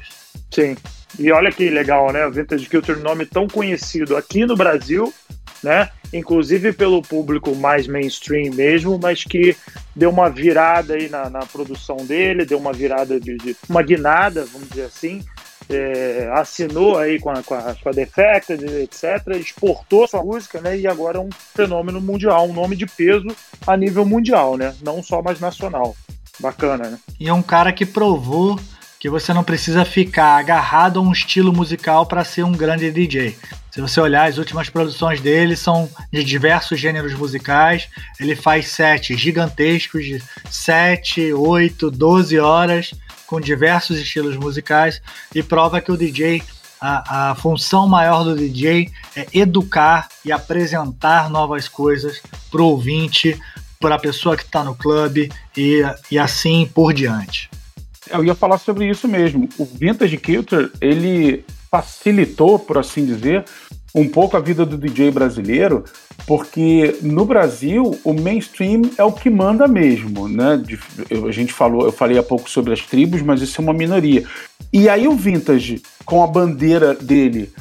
Sim. 0.50 0.76
E 1.20 1.32
olha 1.32 1.52
que 1.52 1.70
legal, 1.70 2.12
né? 2.12 2.26
O 2.26 2.32
Vintage 2.32 2.68
Culture, 2.68 3.00
nome 3.00 3.28
tão 3.28 3.48
conhecido 3.48 4.18
aqui 4.18 4.44
no 4.44 4.56
Brasil, 4.56 5.14
né? 5.62 5.90
Inclusive 6.14 6.72
pelo 6.74 7.02
público 7.02 7.56
mais 7.56 7.88
mainstream 7.88 8.54
mesmo, 8.54 9.00
mas 9.02 9.24
que 9.24 9.56
deu 9.96 10.10
uma 10.10 10.30
virada 10.30 10.94
aí 10.94 11.10
na, 11.10 11.30
na 11.30 11.40
produção 11.40 11.98
dele, 11.98 12.46
deu 12.46 12.60
uma 12.60 12.72
virada 12.72 13.20
de, 13.20 13.36
de 13.38 13.56
uma 13.68 13.82
guinada, 13.82 14.46
vamos 14.46 14.70
dizer 14.70 14.86
assim. 14.86 15.24
É, 15.70 16.30
assinou 16.34 16.98
aí 16.98 17.20
com 17.20 17.30
a, 17.30 17.42
com 17.42 17.56
a, 17.56 17.74
com 17.76 17.90
a 17.90 17.92
Defected, 17.92 18.64
etc., 18.64 19.36
exportou 19.40 20.08
sua 20.08 20.22
música, 20.22 20.60
né? 20.62 20.78
E 20.78 20.88
agora 20.88 21.18
é 21.18 21.22
um 21.22 21.30
fenômeno 21.56 22.02
mundial, 22.02 22.48
um 22.48 22.54
nome 22.54 22.76
de 22.76 22.86
peso 22.86 23.28
a 23.66 23.76
nível 23.78 24.06
mundial, 24.06 24.58
né? 24.58 24.76
Não 24.84 25.02
só 25.02 25.22
mais 25.22 25.40
nacional. 25.40 25.96
Bacana, 26.40 26.90
né? 26.90 27.00
E 27.20 27.30
é 27.30 27.34
um 27.34 27.44
cara 27.44 27.72
que 27.72 27.86
provou 27.86 28.60
que 29.04 29.10
você 29.10 29.34
não 29.34 29.44
precisa 29.44 29.84
ficar 29.84 30.38
agarrado 30.38 30.98
a 30.98 31.04
um 31.04 31.12
estilo 31.12 31.52
musical 31.52 32.06
para 32.06 32.24
ser 32.24 32.44
um 32.44 32.54
grande 32.54 32.90
DJ. 32.90 33.38
Se 33.70 33.82
você 33.82 34.00
olhar 34.00 34.30
as 34.30 34.38
últimas 34.38 34.70
produções 34.70 35.20
dele, 35.20 35.58
são 35.58 35.90
de 36.10 36.24
diversos 36.24 36.80
gêneros 36.80 37.14
musicais. 37.14 37.90
Ele 38.18 38.34
faz 38.34 38.70
sets 38.70 39.20
gigantescos 39.20 40.06
de 40.06 40.24
7, 40.50 41.34
8, 41.34 41.92
12 41.92 42.40
horas 42.40 42.94
com 43.28 43.42
diversos 43.42 43.98
estilos 43.98 44.38
musicais 44.38 45.02
e 45.36 45.44
prova 45.44 45.82
que 45.82 45.92
o 45.92 45.98
DJ, 45.98 46.42
a, 46.80 47.32
a 47.32 47.36
função 47.36 47.90
maior 47.90 48.24
do 48.24 48.38
DJ 48.38 48.90
é 49.18 49.28
educar 49.34 50.08
e 50.24 50.32
apresentar 50.32 51.30
novas 51.30 51.68
coisas 51.68 52.22
para 52.50 52.62
o 52.62 52.68
ouvinte, 52.68 53.38
para 53.82 53.96
a 53.96 54.00
pessoa 54.00 54.38
que 54.38 54.44
está 54.44 54.64
no 54.64 54.74
clube 54.74 55.30
e, 55.58 55.82
e 56.10 56.18
assim 56.18 56.66
por 56.74 56.94
diante. 56.94 57.50
Eu 58.10 58.24
ia 58.24 58.36
falar 58.36 58.58
sobre 58.58 58.90
isso 58.90 59.08
mesmo. 59.08 59.48
O 59.58 59.66
Vintage 59.66 60.18
Culture, 60.18 60.72
ele 60.82 61.46
facilitou, 61.72 62.60
por 62.60 62.78
assim 62.78 63.06
dizer, 63.06 63.46
um 63.96 64.08
pouco 64.08 64.36
a 64.36 64.40
vida 64.40 64.66
do 64.66 64.78
DJ 64.78 65.12
brasileiro, 65.12 65.84
porque 66.26 66.98
no 67.02 67.26
Brasil 67.26 68.00
o 68.04 68.14
mainstream 68.14 68.84
é 68.98 69.04
o 69.04 69.12
que 69.12 69.30
manda 69.30 69.68
mesmo, 69.68 70.28
né? 70.28 70.62
a 71.28 71.32
gente 71.32 71.54
falou, 71.54 71.86
eu 71.86 71.92
falei 71.92 72.18
há 72.18 72.24
pouco 72.24 72.50
sobre 72.50 72.74
as 72.74 72.82
tribos, 72.82 73.22
mas 73.22 73.42
isso 73.42 73.62
é 73.62 73.64
uma 73.64 73.74
minoria. 73.74 74.24
E 74.72 74.90
aí 74.90 75.08
o 75.08 75.16
vintage, 75.16 75.82
com 76.06 76.24
a 76.24 76.28
bandeira 76.28 76.94
dele, 76.94 77.52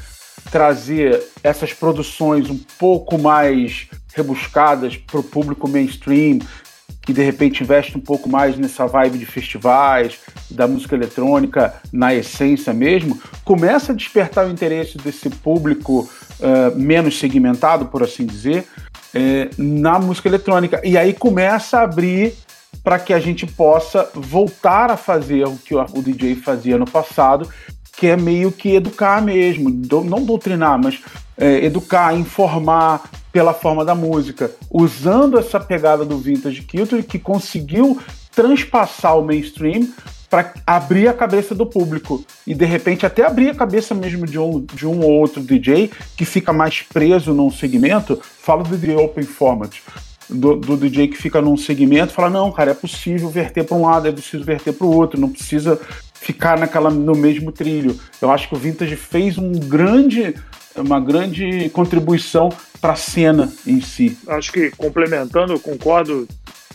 trazer 0.51 1.23
essas 1.43 1.73
produções 1.73 2.49
um 2.49 2.59
pouco 2.79 3.19
mais 3.19 3.89
rebuscadas 4.15 4.97
para 4.97 5.21
o 5.21 5.23
público 5.23 5.69
mainstream, 5.69 6.39
que 7.03 7.13
de 7.13 7.23
repente 7.23 7.63
investe 7.63 7.99
um 7.99 8.01
pouco 8.01 8.29
mais 8.29 8.57
nessa 8.57 8.87
vibe 8.87 9.19
de 9.19 9.27
festivais, 9.27 10.19
da 10.51 10.67
música 10.69 10.95
eletrônica 10.95 11.75
na 11.93 12.15
essência 12.15 12.73
mesmo, 12.73 13.21
começa 13.45 13.93
a 13.93 13.95
despertar 13.95 14.47
o 14.47 14.51
interesse 14.51 14.97
desse 14.99 15.29
público 15.29 16.09
uh, 16.41 16.79
menos 16.79 17.19
segmentado, 17.19 17.87
por 17.87 18.03
assim 18.03 18.25
dizer, 18.25 18.65
uh, 19.15 19.63
na 19.63 19.99
música 19.99 20.29
eletrônica. 20.29 20.81
E 20.85 20.97
aí 20.97 21.13
começa 21.13 21.79
a 21.79 21.83
abrir 21.83 22.35
para 22.85 22.99
que 22.99 23.13
a 23.13 23.19
gente 23.19 23.47
possa 23.47 24.09
voltar 24.15 24.91
a 24.91 24.97
fazer 24.97 25.47
o 25.47 25.57
que 25.57 25.75
o 25.75 26.03
DJ 26.03 26.37
fazia 26.37 26.79
no 26.79 26.87
passado, 26.87 27.49
que 27.97 28.07
é 28.07 28.17
meio 28.17 28.51
que 28.51 28.75
educar 28.75 29.21
mesmo, 29.21 29.71
não 29.71 30.25
doutrinar, 30.25 30.81
mas 30.83 31.01
é, 31.37 31.65
educar, 31.65 32.15
informar 32.15 33.03
pela 33.33 33.55
forma 33.55 33.85
da 33.85 33.95
música, 33.95 34.51
usando 34.71 35.39
essa 35.39 35.59
pegada 35.59 36.05
do 36.05 36.19
vintage 36.19 36.63
culture 36.63 37.03
que 37.03 37.19
conseguiu 37.19 37.99
transpassar 38.31 39.19
o 39.19 39.25
mainstream 39.25 39.89
para 40.29 40.53
abrir 40.67 41.09
a 41.09 41.13
cabeça 41.13 41.55
do 41.55 41.67
público 41.67 42.25
e 42.47 42.55
de 42.55 42.65
repente 42.65 43.05
até 43.05 43.25
abrir 43.25 43.51
a 43.51 43.55
cabeça 43.55 43.95
mesmo 43.95 44.27
de 44.27 44.39
um, 44.39 44.61
de 44.61 44.87
um 44.87 45.01
ou 45.01 45.13
outro 45.13 45.43
DJ 45.43 45.91
que 46.17 46.25
fica 46.25 46.53
mais 46.53 46.81
preso 46.81 47.35
num 47.35 47.51
segmento. 47.51 48.19
Falo 48.39 48.63
do 48.63 48.77
DJ 48.77 48.97
Open 48.97 49.25
Format, 49.25 49.77
do, 50.29 50.57
do, 50.57 50.77
DJ 50.77 51.09
que 51.09 51.19
fica 51.19 51.43
num 51.43 51.57
segmento, 51.57 52.15
fala 52.15 52.31
não, 52.31 52.51
cara, 52.51 52.71
é 52.71 52.75
possível 52.75 53.29
verter 53.29 53.65
para 53.65 53.77
um 53.77 53.83
lado, 53.83 54.09
é 54.09 54.13
possível 54.13 54.47
verter 54.47 54.73
para 54.73 54.87
o 54.87 54.95
outro, 54.95 55.21
não 55.21 55.29
precisa 55.29 55.79
ficar 56.15 56.59
naquela 56.59 56.91
no 56.91 57.15
mesmo 57.15 57.53
trilho. 57.53 57.99
Eu 58.21 58.31
acho 58.31 58.49
que 58.49 58.55
o 58.55 58.59
Vintage 58.59 58.97
fez 58.97 59.37
um 59.37 59.53
grande 59.53 60.35
uma 60.75 60.99
grande 60.99 61.69
contribuição 61.71 62.51
para 62.83 62.95
a 62.95 62.97
cena 62.97 63.51
em 63.65 63.81
si. 63.81 64.19
Acho 64.27 64.53
que 64.53 64.73
complementando, 64.73 65.53
eu 65.53 65.61
concordo 65.61 66.27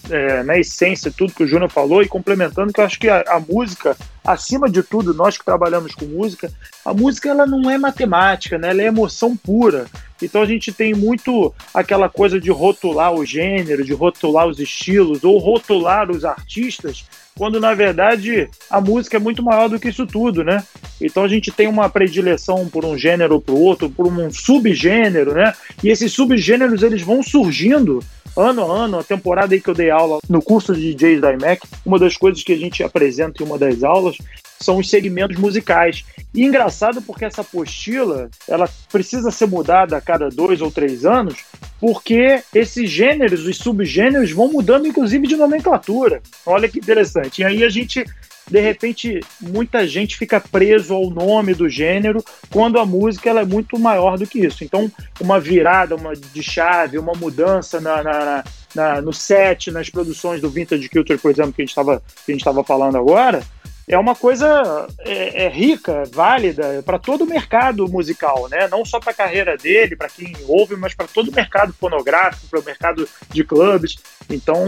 é, 0.10 0.42
na 0.42 0.58
essência 0.58 1.12
tudo 1.12 1.34
que 1.34 1.44
o 1.44 1.48
Júnior 1.48 1.70
falou 1.70 2.02
e 2.02 2.08
complementando 2.08 2.72
que 2.72 2.80
eu 2.80 2.86
acho 2.86 2.98
que 2.98 3.10
a, 3.10 3.26
a, 3.28 3.42
música, 3.42 3.98
acima 4.26 4.70
de 4.70 4.82
tudo, 4.82 5.14
nós 5.14 5.38
que 5.38 5.44
trabalhamos 5.44 5.94
com 5.94 6.06
música, 6.06 6.50
a 6.86 6.94
música 6.94 7.28
ela 7.28 7.46
não 7.46 7.70
é 7.70 7.78
matemática, 7.78 8.58
né? 8.58 8.70
ela 8.70 8.82
é 8.82 8.86
emoção 8.86 9.36
pura. 9.36 9.86
Então 10.22 10.42
a 10.42 10.46
gente 10.46 10.72
tem 10.72 10.94
muito 10.94 11.54
aquela 11.74 12.08
coisa 12.08 12.40
de 12.40 12.50
rotular 12.50 13.14
o 13.14 13.26
gênero, 13.26 13.84
de 13.84 13.94
rotular 13.94 14.48
os 14.48 14.60
estilos 14.60 15.26
ou 15.26 15.38
rotular 15.38 16.10
os 16.10 16.24
artistas 16.24 17.06
quando 17.38 17.60
na 17.60 17.74
verdade 17.74 18.50
a 18.70 18.82
música 18.82 19.18
é 19.18 19.20
muito 19.20 19.44
maior 19.44 19.70
do 19.70 19.80
que 19.80 19.90
isso 19.90 20.08
tudo, 20.08 20.44
né? 20.44 20.64
Então 21.01 21.24
a 21.24 21.27
gente 21.27 21.51
tem 21.51 21.68
uma 21.68 21.89
predileção 21.89 22.68
por 22.68 22.86
um 22.86 22.98
gênero 22.98 23.36
ou 23.36 23.42
por 23.42 23.56
outro, 23.56 23.89
por 23.89 24.08
um 24.08 24.32
subgênero, 24.32 25.34
né? 25.34 25.54
E 25.84 25.89
esses 25.89 26.12
subgêneros 26.12 26.84
eles 26.84 27.01
vão 27.01 27.22
surgindo 27.22 28.00
ano 28.36 28.72
a 28.72 28.84
ano, 28.84 29.00
a 29.00 29.04
temporada 29.04 29.54
aí 29.54 29.62
que 29.62 29.70
eu 29.70 29.74
dei 29.74 29.89
aula 29.89 30.20
no 30.30 30.42
curso 30.42 30.75
de 30.75 30.94
DJs 30.94 31.22
da 31.22 31.34
IMEC, 31.34 31.66
uma 31.86 31.98
das 31.98 32.16
coisas 32.16 32.44
que 32.44 32.54
a 32.54 32.58
gente 32.58 32.84
apresenta 32.84 33.42
em 33.42 33.46
uma 33.46 33.58
das 33.58 33.84
aulas 33.84 34.18
são 34.60 34.77
os 34.77 34.89
segmentos 34.89 35.38
musicais. 35.38 36.04
E 36.34 36.44
engraçado 36.44 37.01
porque 37.01 37.25
essa 37.25 37.42
apostila 37.42 38.30
ela 38.48 38.70
precisa 38.92 39.32
ser 39.32 39.48
mudada 39.48 39.98
a 39.98 40.01
cada 40.01 40.30
dois 40.30 40.62
ou 40.62 40.72
três 40.72 41.06
anos, 41.06 41.46
porque 41.80 42.42
esses 42.54 42.89
gêneros, 42.89 43.46
os 43.46 43.58
subgêneros 43.58 44.32
vão 44.32 44.51
mudando 44.51 44.88
inclusive 44.88 45.27
de 45.27 45.36
nomenclatura. 45.36 46.22
Olha 46.46 46.68
que 46.68 46.80
interessante. 46.80 47.42
E 47.42 47.46
aí 47.46 47.63
a 47.63 47.70
gente 47.70 48.06
de 48.50 48.60
repente 48.60 49.20
muita 49.42 49.88
gente 49.88 50.18
fica 50.18 50.39
preso 50.39 50.94
ao 50.94 51.10
nome 51.10 51.54
do 51.54 51.68
gênero 51.68 52.24
quando 52.50 52.80
a 52.80 52.86
música 52.86 53.30
ela 53.30 53.42
é 53.42 53.46
muito 53.46 53.77
maior 53.77 54.18
do 54.18 54.25
que 54.25 54.39
isso. 54.39 54.63
Então, 54.63 54.92
uma 55.20 55.39
virada, 55.39 55.96
uma 55.96 56.13
de 56.16 56.42
chave, 56.42 56.98
uma 56.98 57.13
mudança 57.13 57.82
na, 57.82 58.04
na, 58.04 58.44
na 58.74 59.01
no 59.01 59.13
set, 59.13 59.70
nas 59.72 59.89
produções 59.89 60.42
do 60.42 60.50
Vintage 60.50 60.89
Culture, 60.89 61.20
por 61.20 61.32
exemplo, 61.32 61.54
que 61.54 61.62
a 61.62 61.66
gente 61.66 62.39
estava 62.39 62.63
falando 62.63 62.98
agora, 62.98 63.44
é 63.88 63.98
uma 63.98 64.13
coisa 64.13 64.86
é, 65.00 65.46
é 65.46 65.50
rica, 65.50 66.04
válida 66.12 66.84
para 66.86 67.00
todo 67.00 67.24
o 67.24 67.27
mercado 67.27 67.88
musical, 67.88 68.50
né? 68.50 68.68
Não 68.68 68.84
só 68.84 69.00
para 69.00 69.12
a 69.12 69.16
carreira 69.16 69.56
dele, 69.56 69.96
para 69.96 70.10
quem 70.10 70.36
ouve, 70.46 70.75
mas 70.75 70.94
para 70.94 71.08
todo 71.08 71.30
o 71.30 71.34
mercado 71.34 71.74
fonográfico, 71.74 72.48
para 72.50 72.60
o 72.60 72.66
mercado 72.66 73.08
de 73.30 73.44
clubes. 73.46 73.96
Então, 74.30 74.66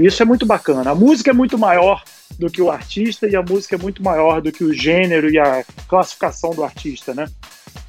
isso 0.00 0.20
é 0.20 0.26
muito 0.26 0.44
bacana. 0.44 0.90
A 0.90 0.94
música 0.94 1.30
é 1.30 1.34
muito 1.34 1.56
maior 1.56 2.02
do 2.38 2.50
que 2.50 2.62
o 2.62 2.70
artista 2.70 3.26
e 3.28 3.36
a 3.36 3.42
música 3.42 3.76
é 3.76 3.78
muito 3.78 4.02
maior 4.02 4.40
do 4.40 4.52
que 4.52 4.64
o 4.64 4.72
gênero 4.72 5.30
e 5.30 5.38
a 5.38 5.64
classificação 5.88 6.50
do 6.50 6.64
artista, 6.64 7.14
né? 7.14 7.26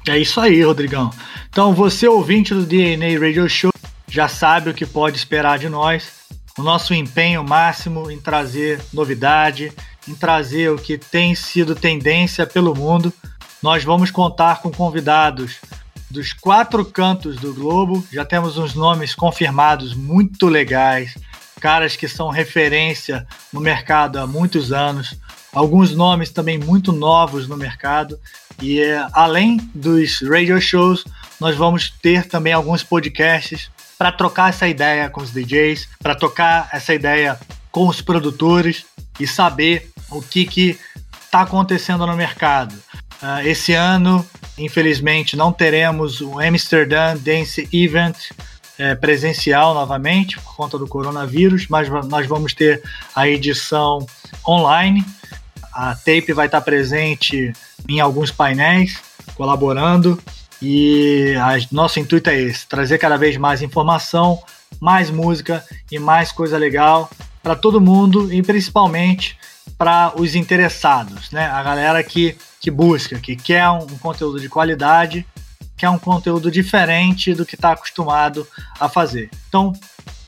É 0.06 0.18
isso 0.18 0.40
aí, 0.40 0.62
Rodrigão. 0.62 1.10
Então, 1.48 1.74
você 1.74 2.06
ouvinte 2.06 2.52
do 2.52 2.66
DNA 2.66 3.18
Radio 3.18 3.48
Show 3.48 3.72
já 4.08 4.28
sabe 4.28 4.70
o 4.70 4.74
que 4.74 4.86
pode 4.86 5.16
esperar 5.16 5.58
de 5.58 5.68
nós. 5.68 6.24
O 6.56 6.62
nosso 6.62 6.94
empenho 6.94 7.42
máximo 7.42 8.10
em 8.10 8.20
trazer 8.20 8.80
novidade, 8.92 9.72
em 10.06 10.14
trazer 10.14 10.70
o 10.70 10.76
que 10.76 10.96
tem 10.96 11.34
sido 11.34 11.74
tendência 11.74 12.46
pelo 12.46 12.76
mundo. 12.76 13.12
Nós 13.62 13.82
vamos 13.82 14.10
contar 14.10 14.62
com 14.62 14.70
convidados 14.70 15.56
dos 16.10 16.32
quatro 16.32 16.84
cantos 16.84 17.36
do 17.36 17.52
globo. 17.52 18.06
Já 18.12 18.24
temos 18.24 18.56
uns 18.56 18.74
nomes 18.74 19.14
confirmados 19.14 19.94
muito 19.94 20.46
legais, 20.46 21.16
caras 21.60 21.96
que 21.96 22.08
são 22.08 22.30
referência 22.30 23.26
no 23.52 23.60
mercado 23.60 24.18
há 24.18 24.26
muitos 24.26 24.72
anos. 24.72 25.16
alguns 25.52 25.94
nomes 25.94 26.30
também 26.30 26.58
muito 26.58 26.92
novos 26.92 27.46
no 27.46 27.56
mercado. 27.56 28.18
E 28.60 28.80
é, 28.80 29.06
além 29.12 29.58
dos 29.74 30.20
radio 30.22 30.60
shows, 30.60 31.04
nós 31.40 31.56
vamos 31.56 31.90
ter 31.90 32.26
também 32.26 32.52
alguns 32.52 32.82
podcasts 32.82 33.70
para 33.98 34.10
trocar 34.12 34.50
essa 34.50 34.66
ideia 34.66 35.08
com 35.08 35.20
os 35.20 35.30
DJs, 35.30 35.88
para 36.02 36.14
tocar 36.14 36.68
essa 36.72 36.92
ideia 36.92 37.38
com 37.70 37.88
os 37.88 38.00
produtores 38.00 38.84
e 39.18 39.26
saber 39.26 39.90
o 40.10 40.20
que 40.20 40.44
que 40.44 40.78
está 41.24 41.42
acontecendo 41.42 42.06
no 42.06 42.16
mercado. 42.16 42.74
Uh, 43.22 43.46
esse 43.46 43.72
ano, 43.72 44.24
infelizmente, 44.58 45.36
não 45.36 45.52
teremos 45.52 46.20
o 46.20 46.38
Amsterdam 46.38 47.16
Dance 47.16 47.68
Event 47.72 48.16
é, 48.78 48.94
presencial 48.94 49.74
novamente 49.74 50.38
por 50.40 50.54
conta 50.54 50.78
do 50.78 50.86
coronavírus, 50.86 51.66
mas 51.68 51.88
nós 52.06 52.26
vamos 52.26 52.52
ter 52.54 52.82
a 53.14 53.28
edição 53.28 54.06
online. 54.46 55.04
A 55.72 55.94
Tape 55.94 56.32
vai 56.32 56.46
estar 56.46 56.60
presente 56.60 57.52
em 57.88 58.00
alguns 58.00 58.30
painéis, 58.30 58.98
colaborando. 59.34 60.20
E 60.60 61.34
a, 61.36 61.56
nosso 61.72 62.00
intuito 62.00 62.30
é 62.30 62.40
esse: 62.40 62.66
trazer 62.66 62.98
cada 62.98 63.16
vez 63.16 63.36
mais 63.36 63.62
informação, 63.62 64.42
mais 64.80 65.10
música 65.10 65.64
e 65.90 65.98
mais 65.98 66.32
coisa 66.32 66.56
legal 66.58 67.10
para 67.42 67.54
todo 67.54 67.80
mundo 67.80 68.32
e 68.32 68.42
principalmente 68.42 69.38
para 69.76 70.12
os 70.16 70.34
interessados, 70.34 71.30
né? 71.30 71.46
A 71.46 71.62
galera 71.62 72.02
que, 72.02 72.36
que 72.60 72.70
busca, 72.70 73.18
que 73.18 73.36
quer 73.36 73.68
um, 73.68 73.82
um 73.82 73.98
conteúdo 73.98 74.40
de 74.40 74.48
qualidade, 74.48 75.26
quer 75.76 75.88
um 75.90 75.98
conteúdo 75.98 76.50
diferente 76.50 77.34
do 77.34 77.44
que 77.44 77.54
está 77.54 77.72
acostumado 77.72 78.46
a 78.78 78.88
fazer. 78.88 79.30
Então, 79.48 79.72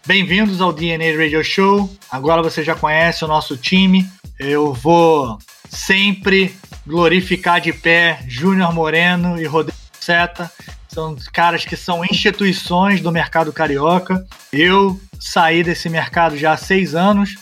bem-vindos 0.07 0.61
ao 0.61 0.73
DNA 0.73 1.17
Radio 1.17 1.43
Show. 1.45 1.91
Agora 2.11 2.43
você 2.43 2.63
já 2.63 2.75
conhece 2.75 3.25
o 3.25 3.29
nosso 3.29 3.57
time. 3.57 4.09
Eu 4.39 4.73
vou 4.73 5.39
sempre 5.69 6.55
glorificar 6.87 7.61
de 7.61 7.73
pé 7.73 8.25
Júnior 8.27 8.73
Moreno 8.73 9.41
e 9.41 9.47
Rodrigo 9.47 9.79
Seta. 10.01 10.51
São 10.89 11.17
caras 11.33 11.65
que 11.65 11.77
são 11.77 12.05
instituições 12.05 13.01
do 13.01 13.13
mercado 13.13 13.53
carioca. 13.53 14.27
Eu 14.53 15.01
saí 15.19 15.63
desse 15.63 15.89
mercado 15.89 16.37
já 16.37 16.53
há 16.53 16.57
seis 16.57 16.95
anos 16.95 17.35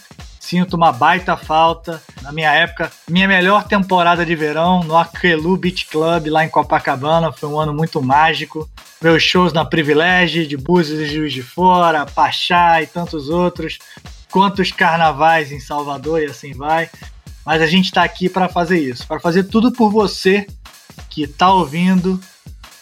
Sinto 0.44 0.76
uma 0.76 0.92
baita 0.92 1.38
falta. 1.38 2.02
Na 2.20 2.30
minha 2.30 2.52
época, 2.52 2.92
minha 3.08 3.26
melhor 3.26 3.64
temporada 3.64 4.26
de 4.26 4.36
verão 4.36 4.84
no 4.84 4.94
Aquelu 4.94 5.56
Beach 5.56 5.86
Club, 5.86 6.26
lá 6.26 6.44
em 6.44 6.50
Copacabana, 6.50 7.32
foi 7.32 7.48
um 7.48 7.58
ano 7.58 7.72
muito 7.72 8.02
mágico. 8.02 8.68
Meus 9.00 9.22
shows 9.22 9.54
na 9.54 9.64
Privilégio, 9.64 10.46
de 10.46 10.54
Búzios 10.54 11.00
e 11.00 11.06
Juiz 11.06 11.32
de 11.32 11.42
Fora, 11.42 12.04
Pachá 12.04 12.82
e 12.82 12.86
tantos 12.86 13.30
outros. 13.30 13.78
Quantos 14.30 14.70
carnavais 14.70 15.50
em 15.50 15.60
Salvador 15.60 16.20
e 16.20 16.26
assim 16.26 16.52
vai. 16.52 16.90
Mas 17.42 17.62
a 17.62 17.66
gente 17.66 17.86
está 17.86 18.04
aqui 18.04 18.28
para 18.28 18.46
fazer 18.46 18.78
isso, 18.78 19.06
para 19.06 19.20
fazer 19.20 19.44
tudo 19.44 19.72
por 19.72 19.90
você 19.90 20.46
que 21.08 21.22
está 21.22 21.50
ouvindo, 21.50 22.20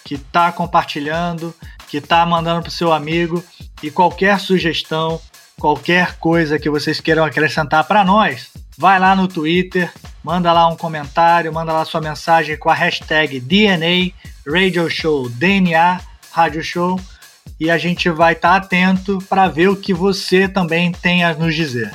que 0.04 0.14
está 0.14 0.50
compartilhando, 0.50 1.54
que 1.86 1.98
está 1.98 2.26
mandando 2.26 2.62
para 2.62 2.70
o 2.70 2.72
seu 2.72 2.92
amigo 2.92 3.40
e 3.80 3.88
qualquer 3.88 4.40
sugestão, 4.40 5.20
qualquer 5.62 6.16
coisa 6.18 6.58
que 6.58 6.68
vocês 6.68 7.00
queiram 7.00 7.24
acrescentar 7.24 7.86
para 7.86 8.04
nós, 8.04 8.50
vai 8.76 8.98
lá 8.98 9.14
no 9.14 9.28
Twitter, 9.28 9.92
manda 10.24 10.52
lá 10.52 10.66
um 10.66 10.74
comentário, 10.74 11.52
manda 11.52 11.72
lá 11.72 11.84
sua 11.84 12.00
mensagem 12.00 12.56
com 12.56 12.68
a 12.68 12.74
hashtag 12.74 13.38
DNA 13.38 14.10
Radio 14.44 14.90
Show, 14.90 15.28
DNA 15.28 16.00
Radio 16.32 16.64
Show, 16.64 16.98
e 17.60 17.70
a 17.70 17.78
gente 17.78 18.10
vai 18.10 18.32
estar 18.32 18.50
tá 18.50 18.56
atento 18.56 19.18
para 19.28 19.46
ver 19.46 19.68
o 19.68 19.76
que 19.76 19.94
você 19.94 20.48
também 20.48 20.90
tem 20.90 21.22
a 21.22 21.32
nos 21.32 21.54
dizer. 21.54 21.92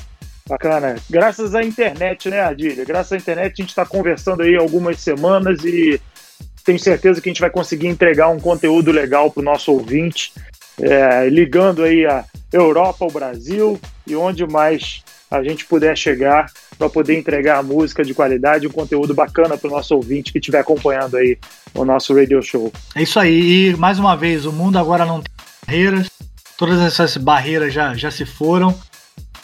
Bacana. 0.47 0.95
Graças 1.09 1.53
à 1.53 1.62
internet, 1.62 2.29
né, 2.29 2.39
Adília? 2.39 2.86
Graças 2.86 3.12
à 3.12 3.17
internet 3.17 3.51
a 3.51 3.62
gente 3.63 3.71
está 3.71 3.86
conversando 3.86 4.43
aí 4.43 4.55
algumas 4.55 4.97
semanas 5.01 5.65
e 5.65 5.99
tenho 6.63 6.80
certeza 6.80 7.19
que 7.19 7.27
a 7.27 7.34
gente 7.34 7.41
vai 7.41 7.49
conseguir 7.49 7.88
entregar 7.88 8.30
um 8.30 8.39
conteúdo 8.39 8.93
legal 8.93 9.30
para 9.30 9.41
o 9.41 9.43
nosso 9.43 9.73
ouvinte, 9.73 10.32
é, 10.81 11.27
ligando 11.29 11.83
aí 11.83 12.05
a 12.05 12.23
Europa, 12.51 13.05
o 13.05 13.11
Brasil 13.11 13.79
e 14.05 14.15
onde 14.15 14.45
mais 14.45 15.03
a 15.29 15.43
gente 15.43 15.65
puder 15.65 15.97
chegar 15.97 16.49
para 16.77 16.89
poder 16.89 17.17
entregar 17.17 17.63
música 17.63 18.03
de 18.03 18.13
qualidade, 18.13 18.67
um 18.67 18.71
conteúdo 18.71 19.13
bacana 19.13 19.57
para 19.57 19.67
o 19.67 19.71
nosso 19.71 19.95
ouvinte 19.95 20.31
que 20.31 20.37
estiver 20.37 20.59
acompanhando 20.59 21.17
aí 21.17 21.37
o 21.73 21.83
nosso 21.83 22.15
radio 22.15 22.41
show. 22.41 22.71
É 22.95 23.01
isso 23.01 23.19
aí. 23.19 23.69
E 23.69 23.75
mais 23.75 23.99
uma 23.99 24.15
vez, 24.15 24.45
o 24.45 24.53
mundo 24.53 24.77
agora 24.77 25.05
não 25.05 25.21
tem 25.21 25.33
barreiras. 25.65 26.09
Todas 26.57 26.79
essas 26.79 27.17
barreiras 27.17 27.73
já, 27.73 27.93
já 27.93 28.09
se 28.09 28.25
foram. 28.25 28.73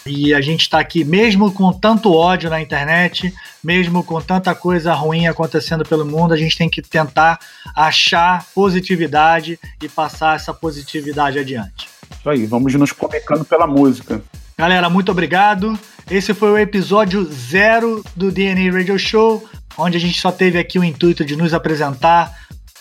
E 0.05 0.33
a 0.33 0.41
gente 0.41 0.61
está 0.61 0.79
aqui, 0.79 1.03
mesmo 1.03 1.51
com 1.51 1.71
tanto 1.71 2.11
ódio 2.11 2.49
na 2.49 2.61
internet, 2.61 3.33
mesmo 3.63 4.03
com 4.03 4.21
tanta 4.21 4.53
coisa 4.53 4.93
ruim 4.93 5.27
acontecendo 5.27 5.85
pelo 5.85 6.05
mundo, 6.05 6.33
a 6.33 6.37
gente 6.37 6.57
tem 6.57 6.69
que 6.69 6.81
tentar 6.81 7.39
achar 7.75 8.45
positividade 8.53 9.59
e 9.81 9.87
passar 9.87 10.35
essa 10.35 10.53
positividade 10.53 11.39
adiante. 11.39 11.87
Isso 12.19 12.29
aí, 12.29 12.45
vamos 12.45 12.73
nos 12.73 12.91
conectando 12.91 13.45
pela 13.45 13.65
música. 13.65 14.21
Galera, 14.57 14.89
muito 14.89 15.11
obrigado. 15.11 15.77
Esse 16.09 16.33
foi 16.33 16.51
o 16.51 16.57
episódio 16.57 17.23
zero 17.25 18.03
do 18.15 18.31
DNA 18.31 18.71
Radio 18.71 18.99
Show, 18.99 19.43
onde 19.77 19.97
a 19.97 19.99
gente 19.99 20.19
só 20.19 20.31
teve 20.31 20.59
aqui 20.59 20.77
o 20.77 20.83
intuito 20.83 21.23
de 21.25 21.35
nos 21.35 21.53
apresentar, 21.53 22.37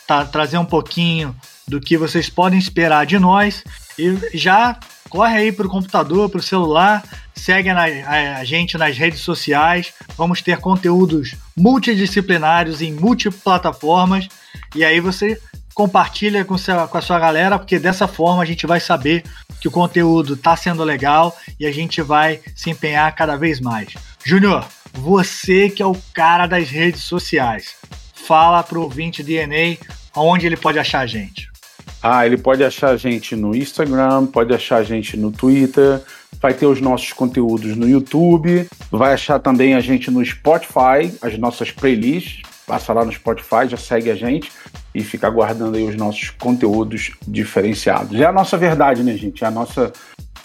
tá, 0.07 0.25
trazer 0.25 0.59
um 0.59 0.65
pouquinho 0.65 1.35
do 1.67 1.81
que 1.81 1.97
vocês 1.97 2.29
podem 2.29 2.59
esperar 2.59 3.07
de 3.07 3.19
nós 3.19 3.65
e 3.99 4.19
já 4.35 4.79
corre 5.13 5.37
aí 5.37 5.53
para 5.53 5.67
o 5.67 5.71
computador, 5.71 6.31
para 6.31 6.41
o 6.41 6.43
celular, 6.43 7.05
segue 7.35 7.69
a, 7.69 8.39
a, 8.39 8.45
gente 8.45 8.79
nas 8.79 8.97
redes 8.97 9.21
sociais. 9.21 9.93
Vamos 10.17 10.41
ter 10.41 10.57
conteúdos 10.57 11.37
multidisciplinares 11.55 12.81
em 12.81 12.95
multiplataformas. 12.95 14.27
E 14.75 14.83
aí 14.83 15.01
você 15.01 15.39
compartilha 15.75 16.47
com, 16.47 16.57
seu, 16.57 16.89
com 16.89 16.97
a 16.97 17.03
sua 17.03 17.19
galera, 17.19 17.59
porque 17.59 17.79
dessa 17.79 18.09
forma 18.09 18.43
a 18.43 18.47
gente 18.47 18.67
vai 18.67 18.81
saber 18.81 19.23
que 19.61 19.69
o 19.69 19.71
conteúdo 19.71 20.33
está 20.33 20.57
sendo 20.57 20.83
legal 20.83 21.37
e 21.61 21.67
a 21.67 21.73
gente 21.73 22.01
vai 22.01 22.41
se 22.57 22.71
empenhar 22.71 23.15
cada 23.15 23.37
vez 23.37 23.61
mais. 23.61 23.93
Júnior, 24.25 24.65
você 24.95 25.69
que 25.69 25.83
é 25.83 25.87
o 25.87 25.97
cara 26.15 26.47
das 26.47 26.71
redes 26.71 27.03
sociais, 27.03 27.77
fala 28.15 28.63
para 28.63 28.79
o 28.79 28.83
ouvinte 28.85 29.23
DNA 29.23 29.77
onde 30.17 30.47
ele 30.47 30.57
pode 30.57 30.79
achar 30.79 31.01
a 31.01 31.07
gente. 31.07 31.52
Ah, 32.03 32.27
ele 32.27 32.37
pode 32.37 32.65
achar 32.65 32.91
a 32.91 32.97
gente 32.97 33.37
no 33.37 33.55
Instagram, 33.55 34.27
pode 34.27 34.53
achar 34.53 34.79
a 34.79 34.83
gente 34.83 35.17
no 35.17 35.31
Twitter, 35.31 36.01
vai 36.41 36.53
ter 36.53 36.67
os 36.67 36.81
nossos 36.81 37.13
conteúdos 37.13 37.77
no 37.77 37.89
YouTube, 37.89 38.67
vai 38.91 39.13
achar 39.13 39.39
também 39.39 39.75
a 39.75 39.81
gente 39.81 40.11
no 40.11 40.25
Spotify, 40.25 41.17
as 41.23 41.39
nossas 41.39 41.71
playlists. 41.71 42.43
Passa 42.67 42.93
lá 42.93 43.05
no 43.05 43.13
Spotify, 43.13 43.69
já 43.69 43.77
segue 43.77 44.11
a 44.11 44.15
gente 44.15 44.51
e 44.95 45.03
fica 45.03 45.27
aguardando 45.27 45.77
aí 45.77 45.85
os 45.85 45.97
nossos 45.97 46.31
conteúdos 46.31 47.11
diferenciados. 47.27 48.19
É 48.19 48.25
a 48.25 48.33
nossa 48.33 48.57
verdade, 48.57 49.03
né, 49.03 49.17
gente? 49.17 49.45
É 49.45 49.47
a 49.47 49.51
nossa, 49.51 49.93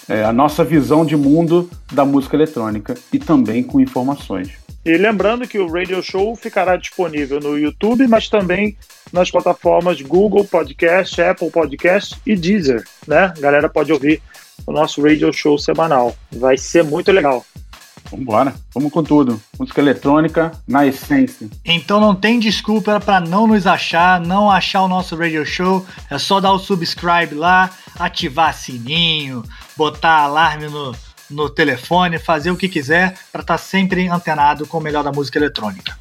é 0.10 0.24
a 0.24 0.32
nossa 0.32 0.64
visão 0.64 1.06
de 1.06 1.16
mundo 1.16 1.70
da 1.92 2.06
música 2.06 2.36
eletrônica 2.36 2.96
e 3.12 3.20
também 3.20 3.64
com 3.64 3.80
informações. 3.80 4.52
E 4.86 4.98
lembrando 4.98 5.48
que 5.48 5.60
o 5.60 5.70
Radio 5.70 6.02
Show 6.02 6.34
ficará 6.36 6.78
disponível 6.78 7.42
no 7.42 7.58
YouTube, 7.58 8.08
mas 8.08 8.30
também 8.30 8.78
nas 9.12 9.30
plataformas 9.30 10.02
Google 10.02 10.46
Podcast, 10.46 11.22
Apple 11.22 11.50
Podcast 11.50 12.16
e 12.26 12.36
Deezer, 12.36 12.86
né? 13.06 13.34
A 13.38 13.40
galera 13.40 13.68
pode 13.68 13.92
ouvir 13.92 14.22
o 14.66 14.72
nosso 14.72 15.02
Radio 15.02 15.34
Show 15.34 15.58
semanal. 15.58 16.16
Vai 16.32 16.58
ser 16.58 16.86
muito 16.86 17.12
legal. 17.12 17.46
Vamos 18.10 18.22
embora, 18.22 18.56
vamos 18.74 18.92
com 18.92 19.04
tudo. 19.04 19.42
Música 19.60 19.82
eletrônica 19.82 20.52
na 20.68 20.86
essência. 20.86 21.50
Então 21.66 22.00
não 22.00 22.16
tem 22.16 22.40
desculpa 22.40 23.00
para 23.00 23.20
não 23.20 23.48
nos 23.48 23.68
achar, 23.68 24.20
não 24.20 24.50
achar 24.50 24.84
o 24.84 24.88
nosso 24.88 25.16
radio 25.16 25.46
show. 25.46 25.86
É 26.10 26.18
só 26.18 26.40
dar 26.40 26.54
o 26.54 26.60
subscribe 26.60 27.36
lá, 27.36 27.70
ativar 28.00 28.54
sininho, 28.54 29.44
botar 29.76 30.22
alarme 30.22 30.68
no, 30.68 30.96
no 31.30 31.50
telefone, 31.50 32.18
fazer 32.18 32.52
o 32.52 32.58
que 32.58 32.70
quiser 32.70 33.18
para 33.32 33.42
estar 33.42 33.58
tá 33.58 33.58
sempre 33.58 34.08
antenado 34.08 34.66
com 34.66 34.78
o 34.78 34.82
melhor 34.82 35.04
da 35.04 35.12
música 35.12 35.38
eletrônica. 35.38 35.98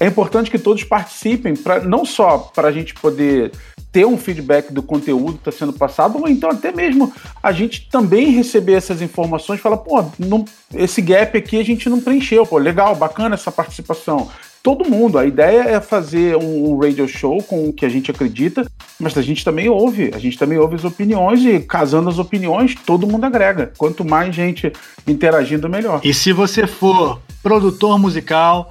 É 0.00 0.06
importante 0.06 0.50
que 0.50 0.58
todos 0.58 0.82
participem, 0.82 1.54
pra, 1.54 1.80
não 1.80 2.04
só 2.04 2.38
para 2.38 2.68
a 2.68 2.72
gente 2.72 2.94
poder 2.94 3.52
ter 3.92 4.06
um 4.06 4.16
feedback 4.16 4.72
do 4.72 4.82
conteúdo 4.82 5.34
que 5.34 5.48
está 5.48 5.52
sendo 5.52 5.74
passado, 5.74 6.18
ou 6.18 6.26
então 6.26 6.50
até 6.50 6.72
mesmo 6.72 7.12
a 7.42 7.52
gente 7.52 7.88
também 7.90 8.30
receber 8.30 8.72
essas 8.72 9.02
informações 9.02 9.60
e 9.60 9.62
falar, 9.62 9.76
pô, 9.76 10.02
não, 10.18 10.46
esse 10.74 11.02
gap 11.02 11.36
aqui 11.36 11.60
a 11.60 11.64
gente 11.64 11.90
não 11.90 12.00
preencheu, 12.00 12.46
pô, 12.46 12.56
legal, 12.56 12.96
bacana 12.96 13.34
essa 13.34 13.52
participação. 13.52 14.30
Todo 14.62 14.88
mundo, 14.88 15.18
a 15.18 15.26
ideia 15.26 15.62
é 15.62 15.80
fazer 15.80 16.36
um, 16.36 16.70
um 16.70 16.78
radio 16.78 17.06
show 17.08 17.42
com 17.42 17.68
o 17.68 17.72
que 17.72 17.84
a 17.84 17.88
gente 17.88 18.10
acredita, 18.12 18.64
mas 18.98 19.18
a 19.18 19.22
gente 19.22 19.44
também 19.44 19.68
ouve, 19.68 20.12
a 20.14 20.18
gente 20.18 20.38
também 20.38 20.56
ouve 20.56 20.76
as 20.76 20.84
opiniões 20.84 21.44
e 21.44 21.58
casando 21.58 22.08
as 22.08 22.18
opiniões, 22.18 22.76
todo 22.86 23.06
mundo 23.06 23.24
agrega. 23.24 23.72
Quanto 23.76 24.04
mais 24.04 24.34
gente 24.34 24.72
interagindo, 25.06 25.68
melhor. 25.68 26.00
E 26.04 26.14
se 26.14 26.32
você 26.32 26.66
for 26.66 27.20
produtor 27.42 27.98
musical, 27.98 28.68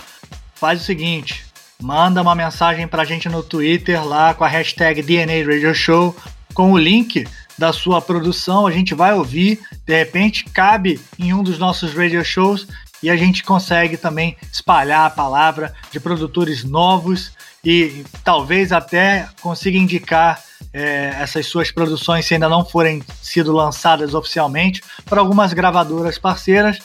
faz 0.55 0.81
o 0.81 0.85
seguinte, 0.85 1.50
manda 1.81 2.21
uma 2.21 2.35
mensagem 2.35 2.87
pra 2.87 3.03
gente 3.03 3.27
no 3.27 3.43
Twitter 3.43 4.05
lá 4.05 4.33
com 4.33 4.43
a 4.43 4.47
hashtag 4.47 5.01
DNA 5.01 5.45
Radio 5.45 5.73
Show 5.73 6.15
com 6.53 6.71
o 6.71 6.77
link 6.77 7.25
da 7.57 7.71
sua 7.71 8.01
produção, 8.01 8.65
a 8.65 8.71
gente 8.71 8.93
vai 8.93 9.13
ouvir, 9.13 9.59
de 9.85 9.95
repente 9.95 10.45
cabe 10.45 10.99
em 11.19 11.33
um 11.33 11.43
dos 11.43 11.59
nossos 11.59 11.93
radio 11.93 12.23
shows 12.23 12.67
e 13.03 13.09
a 13.09 13.15
gente 13.15 13.43
consegue 13.43 13.97
também 13.97 14.35
espalhar 14.51 15.05
a 15.05 15.09
palavra 15.09 15.73
de 15.91 15.99
produtores 15.99 16.63
novos 16.63 17.31
e 17.63 18.03
talvez 18.23 18.71
até 18.71 19.29
consiga 19.41 19.77
indicar 19.77 20.41
é, 20.73 21.15
essas 21.19 21.45
suas 21.45 21.71
produções, 21.71 22.25
se 22.25 22.33
ainda 22.33 22.49
não 22.49 22.65
forem 22.65 23.03
sido 23.21 23.51
lançadas 23.51 24.13
oficialmente, 24.13 24.81
para 25.05 25.19
algumas 25.19 25.53
gravadoras 25.53 26.17
parceiras. 26.17 26.79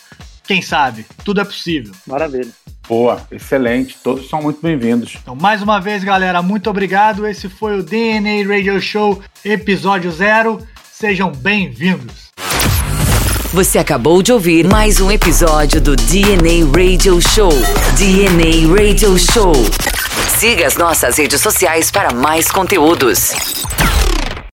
Quem 0.46 0.62
sabe? 0.62 1.04
Tudo 1.24 1.40
é 1.40 1.44
possível. 1.44 1.92
Maravilha. 2.06 2.50
Boa, 2.88 3.20
excelente. 3.32 3.96
Todos 4.02 4.28
são 4.28 4.40
muito 4.40 4.60
bem-vindos. 4.62 5.16
Então, 5.20 5.34
mais 5.34 5.60
uma 5.60 5.80
vez, 5.80 6.04
galera, 6.04 6.40
muito 6.40 6.70
obrigado. 6.70 7.26
Esse 7.26 7.48
foi 7.48 7.78
o 7.78 7.82
DNA 7.82 8.46
Radio 8.46 8.80
Show, 8.80 9.20
episódio 9.44 10.10
zero. 10.12 10.64
Sejam 10.92 11.32
bem-vindos. 11.32 12.26
Você 13.52 13.78
acabou 13.78 14.22
de 14.22 14.32
ouvir 14.32 14.68
mais 14.68 15.00
um 15.00 15.10
episódio 15.10 15.80
do 15.80 15.96
DNA 15.96 16.64
Radio 16.66 17.20
Show. 17.20 17.52
DNA 17.96 18.68
Radio 18.72 19.18
Show. 19.18 19.52
Siga 20.38 20.66
as 20.66 20.76
nossas 20.76 21.16
redes 21.16 21.40
sociais 21.40 21.90
para 21.90 22.14
mais 22.14 22.50
conteúdos. 22.50 23.32